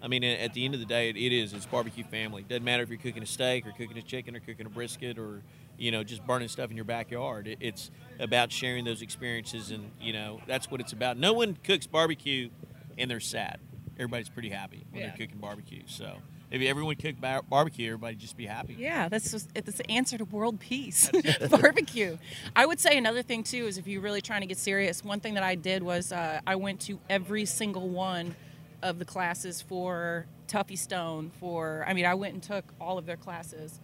[0.00, 2.44] i mean at at the end of the day it, it is it's barbecue family
[2.48, 5.18] doesn't matter if you're cooking a steak or cooking a chicken or cooking a brisket
[5.18, 5.42] or
[5.76, 7.90] you know just burning stuff in your backyard it, it's
[8.20, 12.48] about sharing those experiences and you know that's what it's about no one cooks barbecue
[12.96, 13.58] and they're sad
[14.00, 15.08] everybody's pretty happy when Yeah.
[15.08, 16.16] they're cooking barbecue so
[16.50, 20.16] if everyone cooked bar- barbecue everybody just be happy Yeah, that's just it's the answer
[20.18, 21.08] to world peace.
[21.50, 22.16] Barbecue.
[22.56, 25.04] I would say another thing too is if you're really trying to get serious.
[25.04, 28.34] One thing that I did was uh, I went to every single one
[28.82, 31.30] of the classes for Tuffy Stone.
[31.38, 33.78] For I mean, I went and took all of their classes,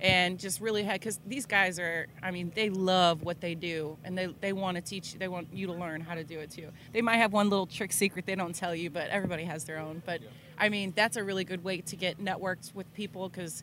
[0.00, 2.06] and just really had because these guys are.
[2.22, 5.14] I mean, they love what they do, and they they want to teach.
[5.14, 6.68] They want you to learn how to do it too.
[6.92, 9.78] They might have one little trick secret they don't tell you, but everybody has their
[9.78, 10.02] own.
[10.04, 10.20] But
[10.58, 13.62] I mean, that's a really good way to get networked with people because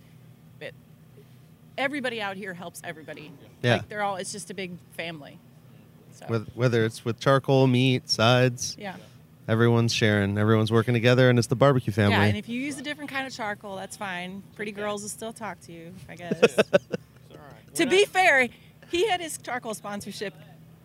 [1.77, 3.31] everybody out here helps everybody.
[3.61, 3.77] Yeah.
[3.77, 5.39] Like they're all it's just a big family.
[6.13, 8.95] So whether it's with charcoal, meat, sides, yeah.
[9.47, 12.15] Everyone's sharing, everyone's working together, and it's the barbecue family.
[12.15, 14.43] Yeah, and if you use a different kind of charcoal, that's fine.
[14.55, 16.57] Pretty girls will still talk to you, I guess.
[17.75, 18.47] to be fair,
[18.89, 20.33] he had his charcoal sponsorship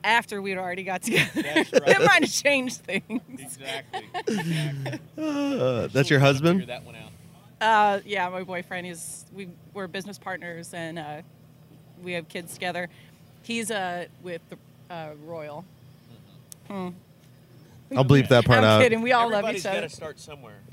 [0.04, 1.42] after we'd already got together.
[1.42, 1.82] That's right.
[1.88, 3.20] it might have changed things.
[3.38, 4.08] exactly
[5.18, 6.62] Uh, that's your husband?
[6.68, 7.10] that one out
[7.60, 9.24] Uh, yeah, my boyfriend is.
[9.32, 11.22] We we're business partners and uh,
[12.02, 12.88] we have kids together.
[13.44, 14.56] He's uh, with the
[14.92, 15.64] uh, Royal.
[16.68, 16.88] Hmm.
[17.96, 18.64] I'll bleep that part out.
[18.64, 18.82] I'm out.
[18.82, 19.02] kidding.
[19.02, 19.80] We all Everybody's love each other.
[19.82, 20.60] got to start somewhere.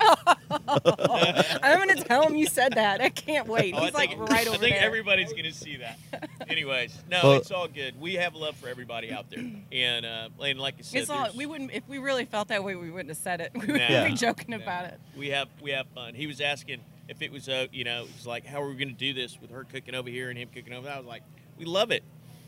[0.68, 3.00] I'm gonna tell him you said that.
[3.00, 3.74] I can't wait.
[3.74, 4.84] Oh, I He's like think, right over I think there.
[4.84, 5.98] everybody's going to see that.
[6.48, 8.00] Anyways, no, Well- it's all good.
[8.00, 11.18] We have love for everybody out there, and uh, and like I said, It's all.
[11.22, 11.72] there's- We wouldn't.
[11.72, 13.52] If we really felt that way, we wouldn't have said it.
[13.60, 14.04] We would Nah.
[14.06, 14.98] be joking about it.
[15.16, 16.14] we have we have fun.
[16.14, 18.74] He was asking if it was uh, you know, it was like how are we
[18.74, 20.94] going to do this with her cooking over here and him cooking over there.
[20.94, 21.22] I was like,
[21.58, 22.02] we love it.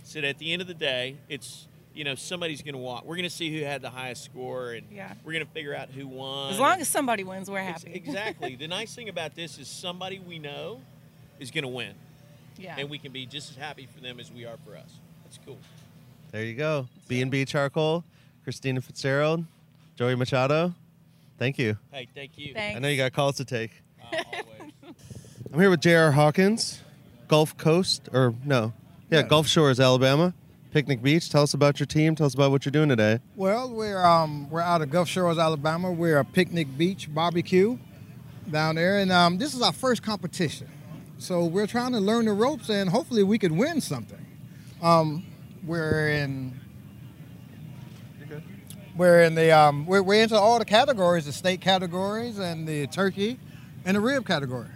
[0.05, 3.05] Said at the end of the day, it's you know somebody's going to walk.
[3.05, 5.13] We're going to see who had the highest score, and Yeah.
[5.25, 6.53] we're going to figure out who won.
[6.53, 7.95] As long as somebody wins, we're Ex- happy.
[7.97, 8.57] exactly.
[8.61, 10.81] the nice thing about this is somebody we know
[11.39, 11.95] is going to win,
[12.59, 12.77] yeah.
[12.79, 14.91] and we can be just as happy for them as we are for us.
[15.25, 15.59] That's cool.
[16.31, 16.87] There you go.
[17.09, 18.05] B and B Charcoal,
[18.45, 19.45] Christina Fitzgerald,
[19.97, 20.75] Joey Machado.
[21.39, 21.77] Thank you.
[21.91, 22.55] Hey, thank you.
[22.55, 22.77] Thanks.
[22.77, 23.71] I know you got calls to take.
[24.13, 24.23] Uh.
[25.53, 26.13] I'm here with J.R.
[26.13, 26.81] Hawkins,
[27.29, 28.73] Gulf Coast, or no,
[29.11, 29.27] yeah, Yeah.
[29.27, 30.33] Gulf Shores, Alabama,
[30.73, 31.29] Picnic Beach.
[31.29, 32.15] Tell us about your team.
[32.15, 33.21] Tell us about what you're doing today.
[33.37, 35.93] Well, we're um, we're out of Gulf Shores, Alabama.
[35.93, 37.79] We're a picnic beach barbecue
[38.51, 40.69] down there, and um, this is our first competition.
[41.19, 44.27] So we're trying to learn the ropes, and hopefully we could win something.
[44.81, 45.27] Um,
[45.65, 46.59] we're in.
[48.97, 52.87] We're in the um, we're, we're into all the categories, the steak categories, and the
[52.87, 53.39] turkey,
[53.85, 54.69] and the rib category.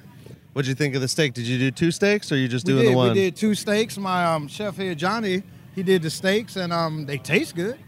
[0.53, 1.33] What'd you think of the steak?
[1.33, 3.09] Did you do two steaks, or you just we doing did, the one?
[3.09, 3.97] We did two steaks.
[3.97, 5.43] My um, chef here, Johnny,
[5.77, 7.79] he did the steaks, and um, they taste good.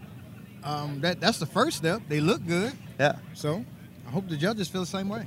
[0.62, 2.03] Um, that that's the first step.
[2.09, 2.72] They look good.
[3.01, 3.16] Yeah.
[3.34, 3.64] So
[4.07, 5.26] I hope the judges feel the same way.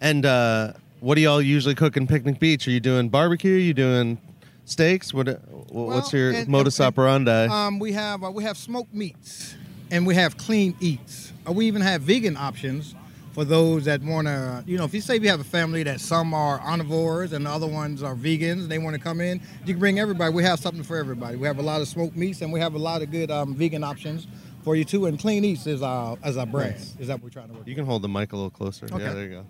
[0.00, 2.68] And uh, what do y'all usually cook in Picnic Beach?
[2.68, 3.56] Are you doing barbecue?
[3.56, 4.18] Are you doing
[4.64, 5.12] steaks?
[5.14, 5.26] What?
[5.28, 7.46] wh- what's Well, your and- modus and- operandi?
[7.46, 9.56] Um, we have uh, we have smoked meats,
[9.90, 11.32] and we have clean eats.
[11.48, 12.94] Uh, we even have vegan options
[13.38, 14.64] for those that want to.
[14.66, 17.50] You know, if you say we have a family that some are omnivores and the
[17.50, 20.34] other ones are vegans, and they want to come in, you can bring everybody.
[20.34, 21.36] We have something for everybody.
[21.36, 23.54] We have a lot of smoked meats, and we have a lot of good um,
[23.54, 24.26] vegan options
[24.64, 25.06] for you too.
[25.06, 26.74] And Clean Eats is our as our brand.
[26.98, 27.68] Is that what we're trying to work?
[27.68, 28.86] You can hold the mic a little closer.
[28.86, 29.04] Okay.
[29.04, 29.46] Yeah, there you go.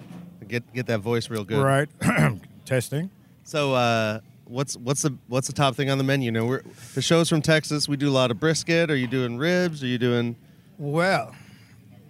[0.47, 1.63] Get get that voice real good.
[1.63, 1.89] Right.
[2.67, 3.09] Testing.
[3.45, 6.27] So, uh, what's what's the what's the top thing on the menu?
[6.27, 6.63] You know, we're
[6.95, 7.89] the show's from Texas.
[7.89, 8.91] We do a lot of brisket.
[8.91, 9.83] Are you doing ribs?
[9.83, 10.37] Are you doing?
[10.77, 11.35] Well,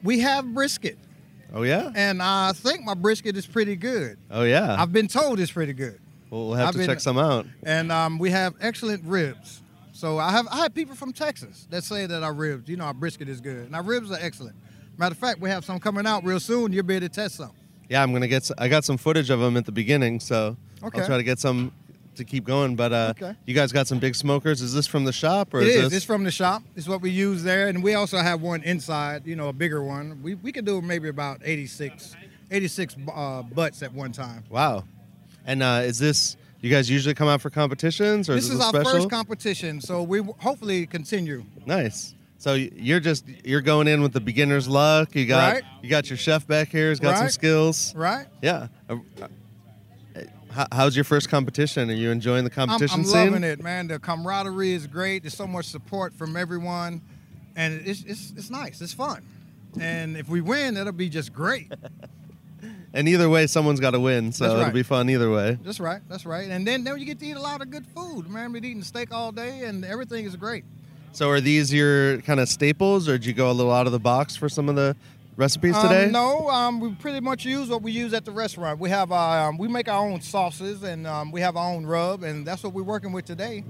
[0.03, 0.99] we have brisket,
[1.53, 1.91] Oh yeah.
[1.95, 4.19] and I think my brisket is pretty good.
[4.31, 4.77] Oh yeah.
[4.79, 5.99] I've been told it's pretty good.
[6.31, 7.47] Well, we'll have I've to been- check some out.
[7.63, 9.63] And um, we have excellent ribs.
[9.93, 12.85] So I have I have people from Texas that say that our ribs, you know,
[12.85, 14.55] our brisket is good, and our ribs are excellent.
[14.97, 16.73] Matter of fact, we have some coming out real soon.
[16.73, 17.51] You'll be able to test some.
[17.89, 18.49] Yeah, I'm gonna get.
[18.59, 21.01] I got some footage of them at the beginning, so Okay.
[21.01, 21.73] I'll try to get some
[22.19, 22.77] to keep going.
[22.77, 23.35] But uh, Okay.
[23.47, 24.61] you guys got some big smokers.
[24.63, 25.83] Is this from the shop or It is is.
[25.85, 25.93] this?
[25.99, 26.63] It's from the shop.
[26.77, 29.27] It's what we use there, and we also have one inside.
[29.27, 30.21] You know, a bigger one.
[30.23, 32.15] We we can do maybe about 86,
[32.51, 34.45] 86 uh, butts at one time.
[34.51, 34.85] Wow.
[35.47, 36.37] And uh, is this?
[36.61, 38.93] You guys usually come out for competitions, or This is, is this a our special?
[38.99, 41.45] first competition, so we hopefully continue.
[41.67, 42.15] Nice.
[42.41, 45.15] So you're just you're going in with the beginner's luck.
[45.15, 45.63] You got Right.
[45.83, 46.91] you got your chef back here.
[46.91, 47.95] He's got some skills.
[47.97, 48.27] Right.
[48.43, 48.69] Yeah.
[50.51, 51.91] How, how's your first competition?
[51.91, 53.27] Are you enjoying the I'm, competition I'm scene?
[53.33, 53.89] loving it, man.
[53.89, 55.23] The camaraderie is great.
[55.23, 57.03] There's so much support from everyone,
[57.57, 58.81] and it's it's, it's nice.
[58.81, 59.23] It's fun,
[59.81, 61.73] and if we win, it'll be just great.
[62.95, 65.59] And either way, someone's got to win, so That's it'll be fun either way.
[65.63, 66.01] That's right.
[66.09, 66.49] That's right.
[66.49, 68.51] And then then you get to eat a lot of good food, man.
[68.51, 70.65] We're eating steak all day, and everything is great.
[71.13, 73.93] So are these your kind of staples, or did you go a little out of
[73.93, 74.97] the box for some of the
[75.39, 76.11] recipes Um, today?
[76.11, 78.79] no, um, we pretty much use what we use at the restaurant.
[78.81, 81.87] We have our, um, we make our own sauces and um, we have our own
[81.87, 83.65] rub, and that's what we're working with today.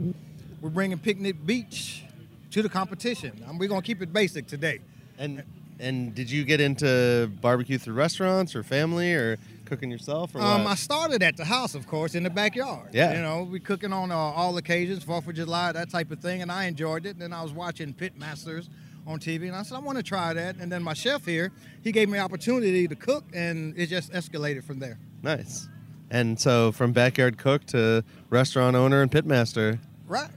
[0.60, 2.02] We're bringing Picnic Beach
[2.50, 3.44] to the competition.
[3.46, 4.80] Um, we're gonna keep it basic today.
[5.18, 5.44] And
[5.80, 10.66] and did you get into barbecue through restaurants or family or cooking yourself or Um,
[10.66, 12.88] I started at the house, of course, in the backyard.
[12.92, 13.14] Yeah.
[13.14, 16.42] You know, we cooking on uh, all occasions, Fourth of July, that type of thing,
[16.42, 17.10] and I enjoyed it.
[17.10, 18.68] And then I was watching Pit Masters
[19.08, 20.56] on TV, and I said, I want to try that.
[20.56, 21.50] And then my chef here,
[21.82, 24.98] he gave me opportunity to cook, and it just escalated from there.
[25.22, 25.68] Nice.
[26.10, 29.78] And so from backyard cook to restaurant owner and pitmaster.
[30.06, 30.30] Right.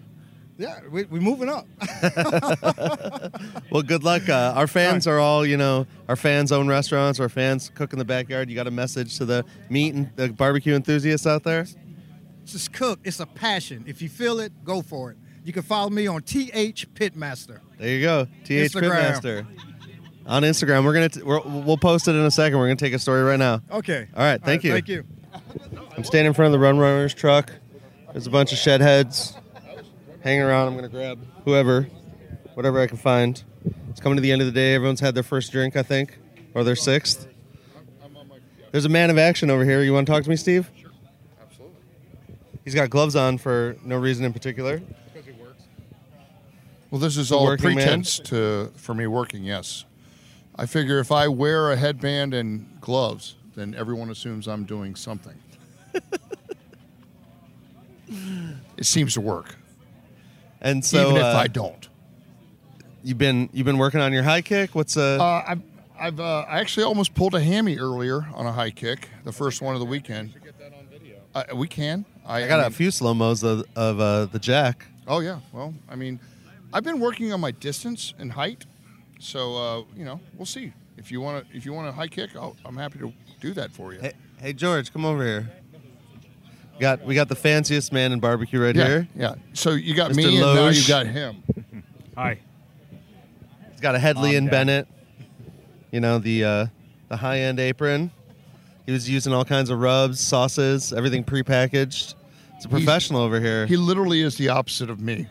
[0.57, 1.67] Yeah, we, we're moving up.
[3.71, 4.27] Well, good luck.
[4.27, 7.21] Uh, our fans are all, you know, our fans own restaurants.
[7.21, 8.49] Our fans cook in the backyard.
[8.49, 11.65] You got a message to the meat and the barbecue enthusiasts out there?
[12.43, 12.99] Just cook.
[13.05, 13.85] It's a passion.
[13.87, 15.17] If you feel it, go for it.
[15.45, 17.61] You can follow me on TH Pitmaster.
[17.81, 18.91] There you go, th Instagram.
[18.91, 19.45] pitmaster
[20.27, 20.85] on Instagram.
[20.85, 22.59] We're gonna t- we're, we'll post it in a second.
[22.59, 23.63] We're gonna take a story right now.
[23.71, 24.07] Okay.
[24.15, 24.39] All right.
[24.39, 24.71] Thank you.
[24.71, 25.03] Thank you.
[25.97, 27.51] I'm standing in front of the Run Runners truck.
[28.11, 29.33] There's a bunch of shed heads
[30.23, 30.67] hanging around.
[30.67, 31.87] I'm gonna grab whoever,
[32.53, 33.43] whatever I can find.
[33.89, 34.75] It's coming to the end of the day.
[34.75, 36.19] Everyone's had their first drink, I think,
[36.53, 37.27] or their sixth.
[38.71, 39.81] There's a man of action over here.
[39.81, 40.69] You want to talk to me, Steve?
[40.79, 40.91] Sure.
[41.41, 41.75] Absolutely.
[42.63, 44.81] He's got gloves on for no reason in particular.
[46.91, 49.45] Well, this is all a pretense to for me working.
[49.45, 49.85] Yes,
[50.57, 55.35] I figure if I wear a headband and gloves, then everyone assumes I'm doing something.
[58.77, 59.55] it seems to work,
[60.59, 61.87] And so, even if uh, I don't.
[63.03, 64.75] You've been you've been working on your high kick.
[64.75, 65.17] What's uh?
[65.17, 65.61] Uh, I've
[65.97, 69.61] I've uh, I actually almost pulled a hammy earlier on a high kick, the first
[69.61, 70.33] one of the weekend.
[71.33, 72.03] Uh, we can.
[72.25, 74.87] I got a a few slow mos of, of uh, the jack.
[75.07, 75.39] Oh yeah.
[75.53, 76.19] Well, I mean,
[76.73, 78.65] I've been working on my distance and height,
[79.19, 80.73] so uh, you know we'll see.
[80.97, 83.53] If you want to, if you want a high kick, I'll, I'm happy to do
[83.53, 83.99] that for you.
[83.99, 85.51] Hey, hey George, come over here.
[86.79, 89.07] Got we got the fanciest man in barbecue right yeah, here.
[89.15, 89.35] yeah.
[89.53, 90.15] So you got Mr.
[90.15, 91.43] me, and now you got him.
[92.17, 92.39] Hi.
[93.71, 94.49] He's got a Hedley and.
[94.49, 94.87] Bennett.
[95.91, 96.65] You know the uh,
[97.09, 98.11] the high end apron.
[98.85, 102.15] He was using all kinds of rubs, sauces, everything prepackaged.
[102.55, 103.65] It's a He's- professional over here.
[103.65, 105.27] He literally is the opposite of me,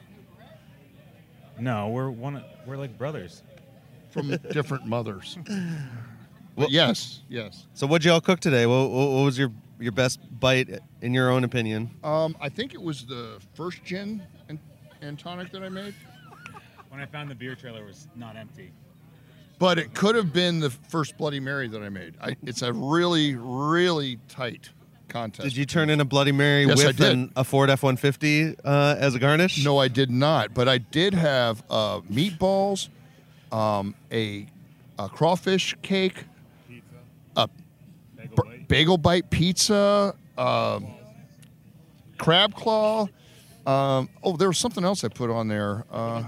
[1.61, 2.43] No, we're one.
[2.67, 3.43] We're like brothers.
[4.11, 5.39] from different mothers.
[6.57, 7.67] But yes, yes.
[7.75, 8.67] so what'd y'all cook today?
[8.67, 10.69] What, what what was your your best bite
[11.01, 11.91] in your own opinion?
[12.05, 14.59] Um, I think it was the first gin and,
[15.01, 15.95] and tonic that I made,
[16.91, 18.73] When I found the beer trailer was not empty.
[19.59, 22.15] but it could have been the first Bloody Mary that I made.
[22.21, 24.69] I, it's a really, really tight
[25.11, 25.49] contest.
[25.49, 27.97] Did you turn in a Bloody Mary Yes, I with an, a Ford F one
[27.97, 29.65] fifty uh, as a garnish?
[29.65, 30.55] No, I did not.
[30.55, 32.89] But I did have uh, meatballs,
[33.53, 34.47] um, a,
[34.99, 36.25] a crawfish cake,
[37.37, 37.49] a
[38.17, 40.87] bagel bite, bagel bite pizza, um,
[42.17, 43.09] crab claw.
[43.67, 45.85] Um, oh, there was something else I put on there.
[45.91, 46.23] Uh,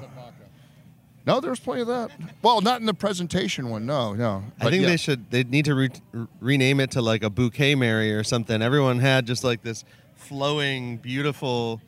[1.27, 2.11] no, there was plenty of that.
[2.43, 3.87] Well, not in the presentation one.
[3.87, 4.43] No, no.
[4.61, 4.89] I think yeah.
[4.89, 5.31] they should.
[5.31, 5.91] They need to re-
[6.41, 8.61] rename it to like a bouquet Mary or something.
[8.63, 9.85] Everyone had just like this
[10.17, 11.81] flowing, beautiful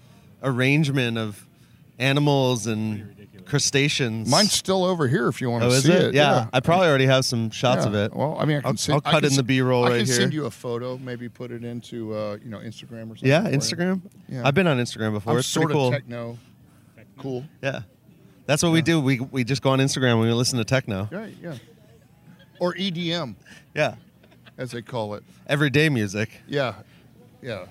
[0.42, 1.46] arrangement of
[1.98, 4.28] animals and crustaceans.
[4.30, 6.02] Mine's still over here if you want Oh, to is see it?
[6.06, 6.14] it.
[6.14, 6.48] Yeah.
[6.52, 7.88] I probably already have some shots Yeah.
[7.88, 8.14] of it.
[8.14, 9.88] Well, I mean, I can I'll, send, I'll I cut can in the B-roll right
[9.90, 9.96] here.
[9.96, 13.04] I right can send you a photo, maybe put it into uh, you know Instagram
[13.10, 13.28] or something.
[13.28, 13.42] yeah.
[13.42, 14.00] Instagram.
[14.28, 14.42] Yeah.
[14.46, 15.34] I've been on Instagram before.
[15.34, 15.88] I'm it's sort pretty cool.
[15.88, 16.38] of techno.
[17.18, 17.44] Cool.
[17.62, 17.82] Yeah,
[18.46, 19.00] that's what we do.
[19.00, 21.08] We we just go on Instagram and we listen to techno.
[21.10, 21.34] Right.
[21.42, 21.54] Yeah.
[22.60, 23.34] Or EDM,
[23.74, 23.96] Yeah,
[24.56, 25.24] as they call it.
[25.46, 26.30] everyday music.
[26.46, 26.74] Yeah.
[27.42, 27.66] Yeah.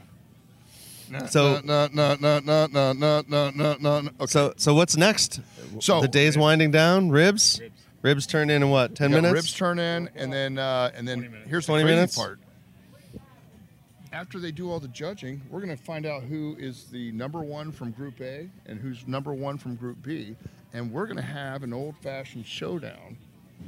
[1.09, 3.77] No, So- no no no no no no no no no.
[3.79, 3.97] no.
[4.19, 4.25] Okay.
[4.27, 5.39] So so what's next?
[5.79, 7.09] So- the day's winding down.
[7.09, 7.61] Ribs.
[8.01, 8.95] Ribs turn in in what?
[8.95, 9.33] Ten We minutes.
[9.33, 12.17] Ribs turn in, and then uh, and then here's the 20 crazy minutes?
[12.17, 12.39] part.
[14.11, 17.39] After they do all the judging, we're going to find out who is the number
[17.41, 20.35] one from Group A and who's number one from Group B,
[20.73, 23.17] and we're going to have an old-fashioned showdown,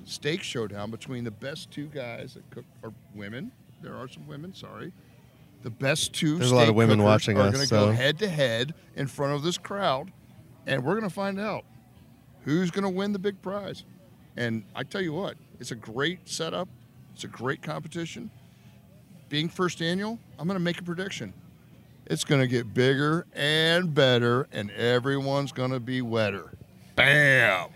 [0.06, 3.52] steak showdown between the best two guys that cook or women.
[3.82, 4.54] There are some women.
[4.54, 4.92] Sorry.
[5.62, 6.38] The best two.
[6.38, 9.08] There's a lot of women watching are us, gonna so- go head to head in
[9.08, 10.12] front of this crowd,
[10.68, 11.64] and we're going to find out
[12.44, 13.84] who's going to win the big prize.
[14.38, 16.68] And I tell you what, it's a great setup.
[17.14, 18.30] It's a great competition.
[19.30, 21.34] Being first annual, I'm going to make a prediction.
[22.06, 26.52] It's going to get bigger and better, and everyone's going to be wetter.
[26.96, 27.70] Bam!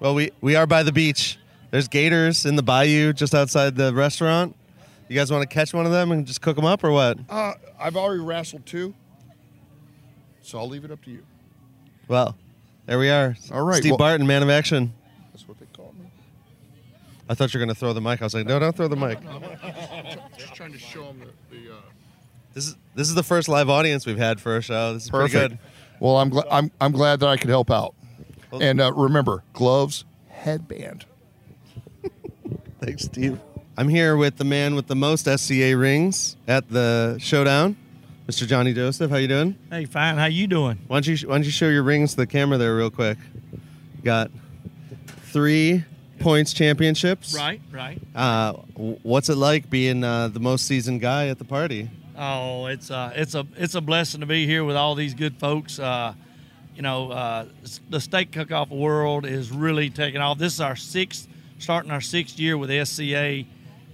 [0.00, 1.38] Well, we we are by the beach.
[1.70, 4.56] There's gators in the bayou just outside the restaurant.
[5.08, 7.18] You guys want to catch one of them and just cook them up or what?
[7.28, 8.94] Uh, I've already wrestled two,
[10.42, 11.22] so I'll leave it up to you.
[12.08, 12.36] Well,
[12.86, 13.36] there we are.
[13.52, 14.92] All right, Steve well- Barton, man of action.
[15.32, 16.06] That's what they call me.
[17.28, 18.20] I thought you were going to throw the mic.
[18.20, 19.18] I was like, no, don't throw the mic.
[20.36, 21.56] Just trying to show them the.
[21.56, 21.76] the uh...
[22.54, 24.92] This is this is the first live audience we've had for a show.
[24.92, 25.32] This is Perfect.
[25.32, 25.58] pretty good.
[26.00, 26.46] Well, I'm glad.
[26.50, 27.94] I'm, I'm glad that I could help out.
[28.60, 31.06] And uh, remember, gloves, headband.
[32.80, 33.40] Thanks, Steve.
[33.76, 37.76] I'm here with the man with the most SCA rings at the showdown,
[38.28, 38.46] Mr.
[38.46, 39.10] Johnny Joseph.
[39.10, 39.56] How you doing?
[39.70, 40.18] Hey, fine.
[40.18, 40.78] How you doing?
[40.88, 43.16] Why don't you Why don't you show your rings to the camera there real quick?
[44.04, 44.30] Got
[45.32, 45.84] three
[46.18, 47.34] points championships.
[47.34, 48.00] Right, right.
[48.14, 51.90] Uh, what's it like being uh, the most seasoned guy at the party?
[52.16, 55.38] Oh, it's uh, it's a it's a blessing to be here with all these good
[55.38, 55.78] folks.
[55.78, 56.14] Uh,
[56.74, 57.46] you know, uh,
[57.90, 60.38] the steak cook-off world is really taking off.
[60.38, 63.44] This is our sixth, starting our sixth year with SCA,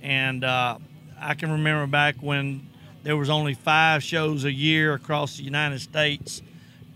[0.03, 0.79] and uh,
[1.21, 2.69] I can remember back when
[3.03, 6.43] there was only five shows a year across the United States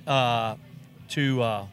[0.07, 0.57] uh,
[1.11, 1.67] to uh,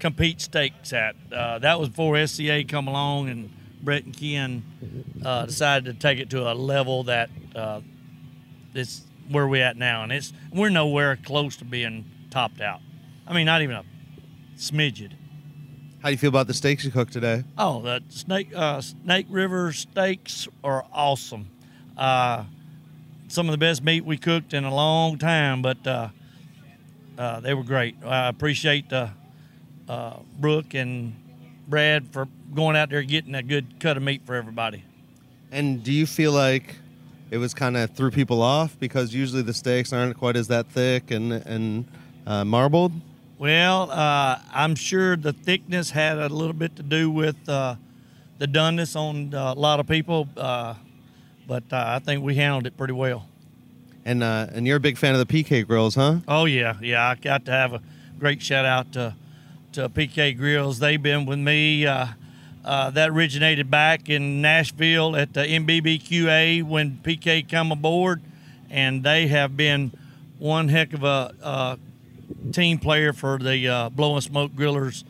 [0.00, 1.14] compete steaks at.
[1.32, 6.18] Uh, that was before SCA come along and Brett and Ken uh, decided to take
[6.18, 7.30] it to a level that
[8.74, 12.80] it's where we at now, and it's we're nowhere close to being topped out.
[13.26, 13.84] I mean, not even a
[14.56, 15.12] smidget.
[16.00, 17.42] How do you feel about the steaks you cooked today?
[17.58, 21.48] Oh, the snake uh, Snake River steaks are awesome.
[21.96, 22.44] Uh,
[23.28, 26.08] some of the best meat we cooked in a long time, but uh,
[27.18, 27.96] uh, they were great.
[28.04, 29.08] I appreciate uh,
[29.88, 31.14] uh, Brooke and
[31.66, 34.84] Brad for going out there getting a good cut of meat for everybody.
[35.50, 36.76] And do you feel like
[37.30, 40.66] it was kind of threw people off because usually the steaks aren't quite as that
[40.68, 41.86] thick and and
[42.26, 42.92] uh, marbled?
[43.38, 47.76] Well, uh, I'm sure the thickness had a little bit to do with uh,
[48.38, 50.74] the doneness on uh, a lot of people, uh,
[51.46, 53.28] but uh, I think we handled it pretty well.
[54.06, 56.20] And uh, and you're a big fan of the PK grills, huh?
[56.26, 57.08] Oh yeah, yeah.
[57.08, 57.82] I got to have a
[58.18, 59.14] great shout out to
[59.72, 60.78] to PK Grills.
[60.78, 61.86] They've been with me.
[61.86, 62.06] Uh,
[62.64, 68.22] uh, that originated back in Nashville at the NBBQA when PK come aboard,
[68.70, 69.92] and they have been
[70.38, 71.76] one heck of a uh,
[72.52, 75.04] team player for the uh, Blowing Smoke Grillers,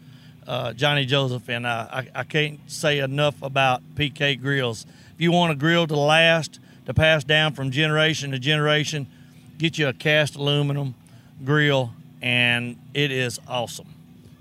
[0.47, 4.87] uh, Johnny Joseph, and uh, I, I can't say enough about PK Grills.
[5.15, 9.07] If you want a grill to last, to pass down from generation to generation,
[9.59, 10.95] get you a cast aluminum
[11.45, 13.89] grill, and it is awesome.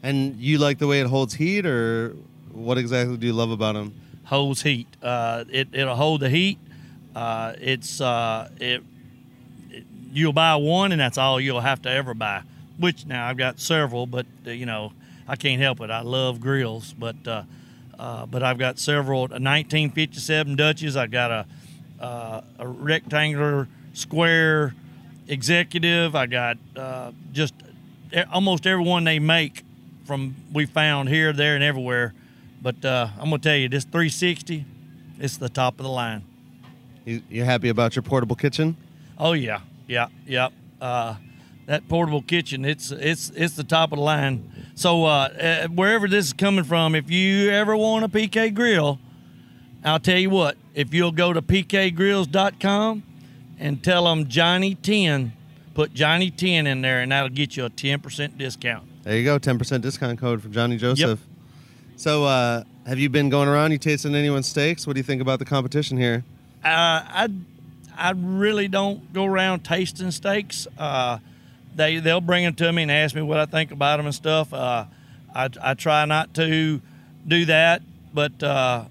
[0.03, 2.15] And you like the way it holds heat, or
[2.51, 3.93] what exactly do you love about them?
[4.25, 4.87] Holds heat.
[5.01, 6.59] Uh, it it'll hold the heat.
[7.15, 8.83] Uh, it's uh, it,
[9.71, 9.83] it-
[10.13, 12.41] You'll buy one, and that's all you'll have to ever buy.
[12.78, 14.93] Which now I've got several, but uh, you know
[15.28, 15.89] I can't help it.
[15.89, 17.43] I love grills, but uh,
[17.97, 19.21] uh, but I've got several.
[19.21, 20.97] A 1957 Dutches.
[20.97, 21.45] I've got a
[22.03, 24.76] uh, a rectangular square
[25.28, 26.15] executive.
[26.15, 27.53] I got uh, just
[28.32, 29.63] almost every one they make
[30.05, 32.13] from we found here, there, and everywhere.
[32.61, 34.65] But uh, I'm gonna tell you, this 360,
[35.19, 36.23] it's the top of the line.
[37.05, 38.76] You, you happy about your portable kitchen?
[39.17, 40.49] Oh yeah, yeah, yeah.
[41.66, 44.51] That portable kitchen, it's it's it's the top of the line.
[44.76, 48.99] So uh, uh, wherever this is coming from, if you ever want a PK grill,
[49.84, 50.57] I'll tell you what.
[50.76, 53.03] If you'll go to pkgrills.com
[53.57, 55.32] and tell them Johnny 10,
[55.74, 58.84] put Johnny 10 in there, and that'll get you a 10% discount.
[59.03, 61.20] There you go, ten percent discount code for Johnny Joseph.
[61.20, 61.20] Yep.
[61.95, 63.72] So, uh, have you been going around?
[63.72, 64.86] You tasting anyone's steaks?
[64.86, 66.24] What do you think about the competition here?
[66.63, 67.30] Uh, I
[67.95, 70.68] I really don't go around tasting steaks.
[70.78, 71.20] Uh,
[71.76, 74.15] they they'll bring them to me and ask me what I think about them and
[74.15, 74.53] stuff.
[74.53, 74.86] Uh,
[75.34, 76.82] I I try not to
[77.28, 77.82] do that,
[78.13, 78.86] but uh,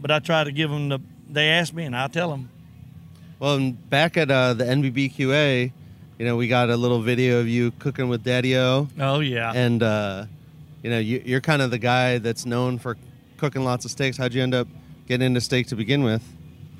[0.00, 1.00] but I try to give them the.
[1.28, 2.50] They ask me and I tell them.
[3.38, 5.72] Well, and back at uh, the NBBQA,
[6.18, 8.88] you know, we got a little video of you cooking with Daddy O.
[8.98, 9.52] Oh yeah.
[9.54, 10.26] And uh,
[10.82, 12.96] you know, you, you're kind of the guy that's known for
[13.36, 14.16] cooking lots of steaks.
[14.16, 14.68] How'd you end up
[15.06, 16.22] getting into steak to begin with?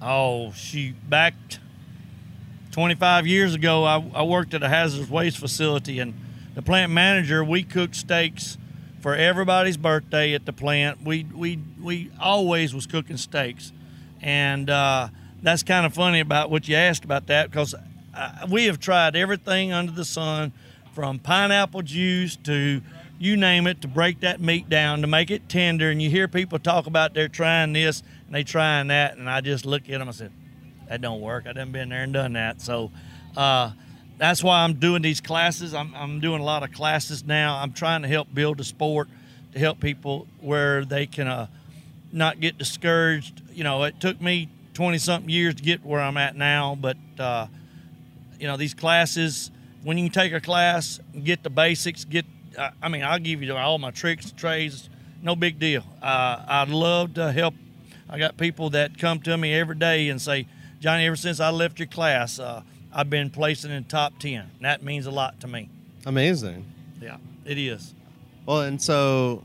[0.03, 1.35] Oh, she back
[2.73, 3.85] 25 years ago.
[3.85, 6.14] I, I worked at a hazardous waste facility, and
[6.55, 7.45] the plant manager.
[7.45, 8.59] We cooked steaks
[9.01, 11.03] for everybody's birthday at the plant.
[11.03, 13.73] We we we always was cooking steaks,
[14.21, 15.09] and uh,
[15.43, 17.75] that's kind of funny about what you asked about that because
[18.14, 20.53] uh, we have tried everything under the sun,
[20.93, 22.83] from pineapple juice to
[23.18, 25.91] you name it, to break that meat down to make it tender.
[25.91, 29.41] And you hear people talk about they're trying this and they trying that, and I
[29.41, 30.33] just look at them and said,
[30.91, 31.47] "That don't work.
[31.47, 32.91] I done been there and done that." So.
[33.36, 33.70] Uh,
[34.18, 35.72] that's why I'm doing these classes.
[35.72, 37.57] I'm, I'm doing a lot of classes now.
[37.57, 39.09] I'm trying to help build a sport
[39.55, 41.47] to help people where they can uh,
[42.12, 43.41] not get discouraged.
[43.55, 46.99] You know, it took me 20 something years to get where I'm at now, but
[47.18, 47.47] uh,
[48.38, 49.51] you know, these classes,
[49.82, 52.26] when you take a class, get the basics, get,
[52.82, 54.91] I mean, I'll give you all my tricks, trades,
[55.22, 55.82] no big deal.
[56.03, 57.55] Uh, I'd love to help.
[58.09, 60.47] I got people that come to me every day and say,
[60.81, 64.41] Johnny, ever since I left your class, uh, I've been placing in top 10.
[64.41, 65.68] And that means a lot to me.
[66.07, 66.64] Amazing.
[67.01, 67.95] Yeah, it is.
[68.47, 69.45] Well, and so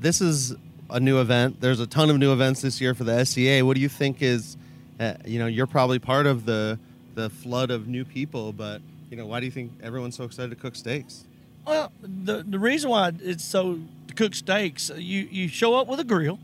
[0.00, 0.54] this is
[0.88, 1.60] a new event.
[1.60, 3.64] There's a ton of new events this year for the SCA.
[3.64, 4.56] What do you think is,
[5.00, 6.78] uh, you know, you're probably part of the
[7.14, 10.50] the flood of new people, but you know, why do you think everyone's so excited
[10.50, 11.24] to cook steaks?
[11.66, 15.98] Well, the the reason why it's so to cook steaks, you you show up with
[15.98, 16.38] a grill,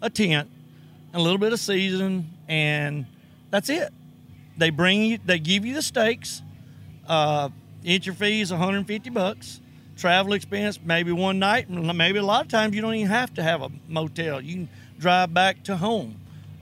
[0.00, 0.48] a tent,
[1.12, 3.04] a little bit of seasoning, and
[3.54, 3.92] that's it.
[4.58, 6.42] They bring you, they give you the steaks.
[7.06, 7.50] Uh,
[7.84, 9.60] entry fee is 150 bucks.
[9.96, 13.44] Travel expense, maybe one night, maybe a lot of times you don't even have to
[13.44, 14.40] have a motel.
[14.40, 16.16] You can drive back to home.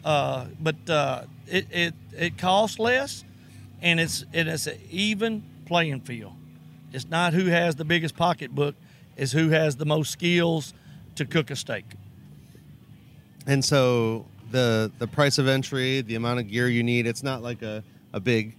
[0.04, 3.24] Uh, but uh, it, it it costs less,
[3.80, 6.34] and it's it is an even playing field.
[6.92, 8.74] It's not who has the biggest pocketbook,
[9.16, 10.74] it's who has the most skills
[11.14, 11.86] to cook a steak.
[13.46, 17.42] And so the the price of entry, the amount of gear you need, it's not
[17.42, 17.82] like a,
[18.12, 18.56] a big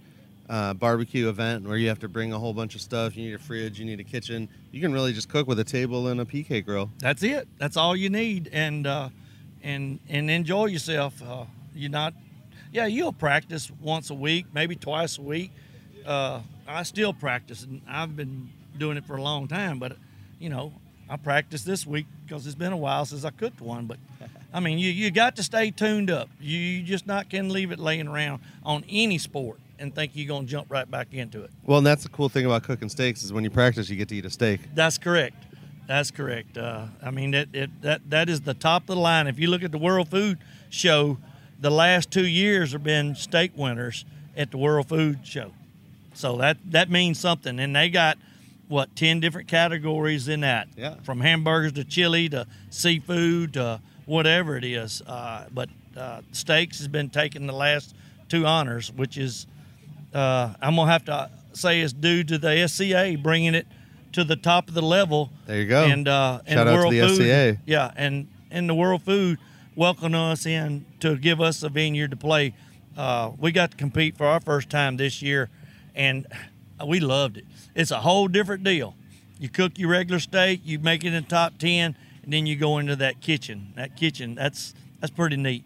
[0.48, 3.16] uh, barbecue event where you have to bring a whole bunch of stuff.
[3.16, 4.48] You need a fridge, you need a kitchen.
[4.72, 6.90] You can really just cook with a table and a PK grill.
[6.98, 7.48] That's it.
[7.58, 9.08] That's all you need, and uh,
[9.62, 11.22] and and enjoy yourself.
[11.22, 12.14] Uh, you're not,
[12.72, 15.50] yeah, you'll practice once a week, maybe twice a week.
[16.04, 19.78] Uh, I still practice, and I've been doing it for a long time.
[19.78, 19.96] But
[20.38, 20.72] you know,
[21.08, 23.86] I practiced this week because it's been a while since I cooked one.
[23.86, 23.98] But
[24.54, 26.28] I mean, you you got to stay tuned up.
[26.40, 30.28] You, you just not can leave it laying around on any sport and think you're
[30.28, 31.50] gonna jump right back into it.
[31.66, 34.08] Well, and that's the cool thing about cooking steaks is when you practice, you get
[34.10, 34.60] to eat a steak.
[34.72, 35.34] That's correct.
[35.88, 36.56] That's correct.
[36.56, 39.26] Uh, I mean, it, it, that that is the top of the line.
[39.26, 40.38] If you look at the World Food
[40.70, 41.18] Show,
[41.60, 44.04] the last two years have been steak winners
[44.36, 45.50] at the World Food Show.
[46.14, 47.58] So that that means something.
[47.58, 48.18] And they got
[48.68, 50.68] what ten different categories in that.
[50.76, 50.94] Yeah.
[51.02, 55.02] From hamburgers to chili to seafood to whatever it is.
[55.02, 57.94] Uh, but uh, steaks has been taking the last
[58.28, 59.46] two honors, which is
[60.12, 63.66] uh, I'm gonna have to say is due to the SCA bringing it
[64.12, 65.30] to the top of the level.
[65.46, 65.84] There you go.
[65.84, 67.60] And uh, and Shout out to World the Food, SCA.
[67.66, 69.38] Yeah, and and the World Food
[69.76, 72.54] welcoming us in to give us a vineyard to play.
[72.96, 75.50] Uh, we got to compete for our first time this year,
[75.94, 76.26] and
[76.86, 77.44] we loved it.
[77.74, 78.94] It's a whole different deal.
[79.38, 82.56] You cook your regular steak, you make it in the top ten, and then you
[82.56, 83.72] go into that kitchen.
[83.76, 85.64] That kitchen, that's that's pretty neat.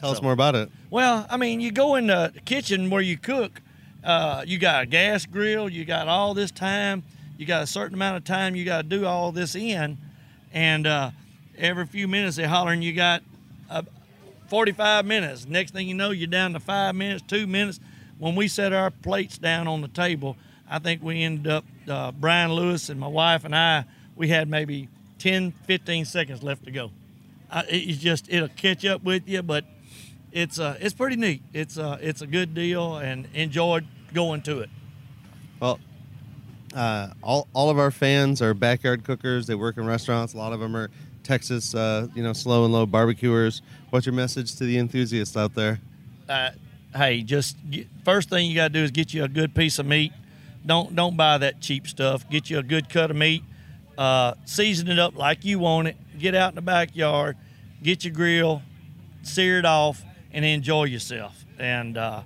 [0.00, 0.70] Tell us more about it.
[0.90, 3.60] Well, I mean, you go in the kitchen where you cook.
[4.04, 5.68] Uh, you got a gas grill.
[5.68, 7.02] You got all this time.
[7.36, 9.98] You got a certain amount of time you got to do all this in,
[10.52, 11.10] and uh,
[11.56, 13.22] every few minutes they hollering you got
[13.70, 13.82] uh,
[14.48, 15.46] 45 minutes.
[15.46, 17.78] Next thing you know, you're down to five minutes, two minutes.
[18.18, 20.36] When we set our plates down on the table,
[20.68, 23.84] I think we ended up uh, Brian Lewis and my wife and I.
[24.16, 24.88] We had maybe
[25.18, 26.90] 10, 15 seconds left to go.
[27.52, 29.64] It, it's just it'll catch up with you, but
[30.32, 31.42] it's uh, it's pretty neat.
[31.52, 34.70] It's uh, it's a good deal, and enjoyed going to it.
[35.60, 35.80] Well,
[36.74, 39.46] uh, all, all of our fans are backyard cookers.
[39.46, 40.34] They work in restaurants.
[40.34, 40.90] A lot of them are
[41.22, 43.62] Texas, uh, you know, slow and low barbecuers.
[43.90, 45.80] What's your message to the enthusiasts out there?
[46.28, 46.50] Uh,
[46.94, 49.78] hey, just get, first thing you got to do is get you a good piece
[49.78, 50.12] of meat.
[50.64, 52.28] Don't don't buy that cheap stuff.
[52.28, 53.42] Get you a good cut of meat.
[53.98, 55.96] Uh, season it up like you want it.
[56.18, 57.36] Get out in the backyard,
[57.82, 58.62] get your grill,
[59.22, 61.44] sear it off, and enjoy yourself.
[61.58, 62.22] And uh,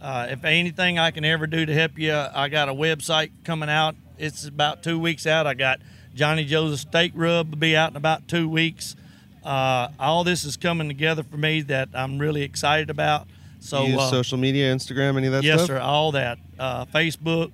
[0.00, 3.68] uh, if anything I can ever do to help you, I got a website coming
[3.68, 3.94] out.
[4.16, 5.46] It's about two weeks out.
[5.46, 5.80] I got
[6.14, 8.96] Johnny Joe's Steak Rub will be out in about two weeks.
[9.44, 13.26] Uh, all this is coming together for me that I'm really excited about.
[13.60, 15.44] So you use uh, social media, Instagram, any of that stuff?
[15.44, 15.66] yes, stuff?
[15.66, 15.78] sir.
[15.78, 16.38] All that.
[16.58, 17.52] Uh, Facebook.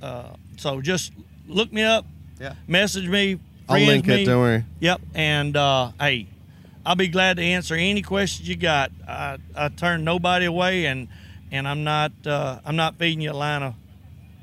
[0.00, 1.12] Uh, so just
[1.46, 2.06] look me up.
[2.40, 2.54] Yeah.
[2.66, 3.38] Message me.
[3.68, 4.64] I'll link it, don't worry.
[4.80, 5.00] Yep.
[5.14, 6.26] And uh, hey,
[6.84, 8.90] I'll be glad to answer any questions you got.
[9.08, 11.08] I, I turn nobody away, and
[11.50, 13.74] and I'm not uh, I'm not feeding you a line of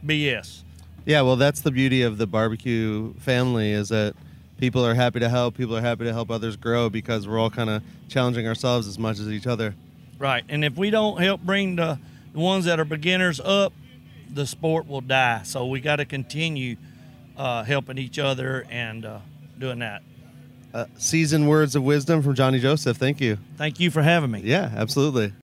[0.06, 0.64] BS.
[1.06, 4.16] Yeah, well, that's the beauty of the barbecue family is that
[4.58, 5.58] people are happy to help.
[5.58, 9.00] People are happy to help others grow because we're all kind of challenging ourselves as
[9.00, 9.74] much as each other.
[10.20, 10.44] Right.
[10.48, 11.98] And if we don't help bring the,
[12.34, 13.74] the ones that are beginners up,
[14.30, 15.42] the sport will die.
[15.44, 16.76] So we got to continue
[17.42, 19.18] uh, helping each other and uh,
[19.58, 20.04] doing that.
[20.74, 22.98] Uh, seasoned words of wisdom from Johnny Joseph.
[22.98, 23.40] Thank you.
[23.58, 24.42] Thank you for having me.
[24.42, 25.34] Yeah, absolutely.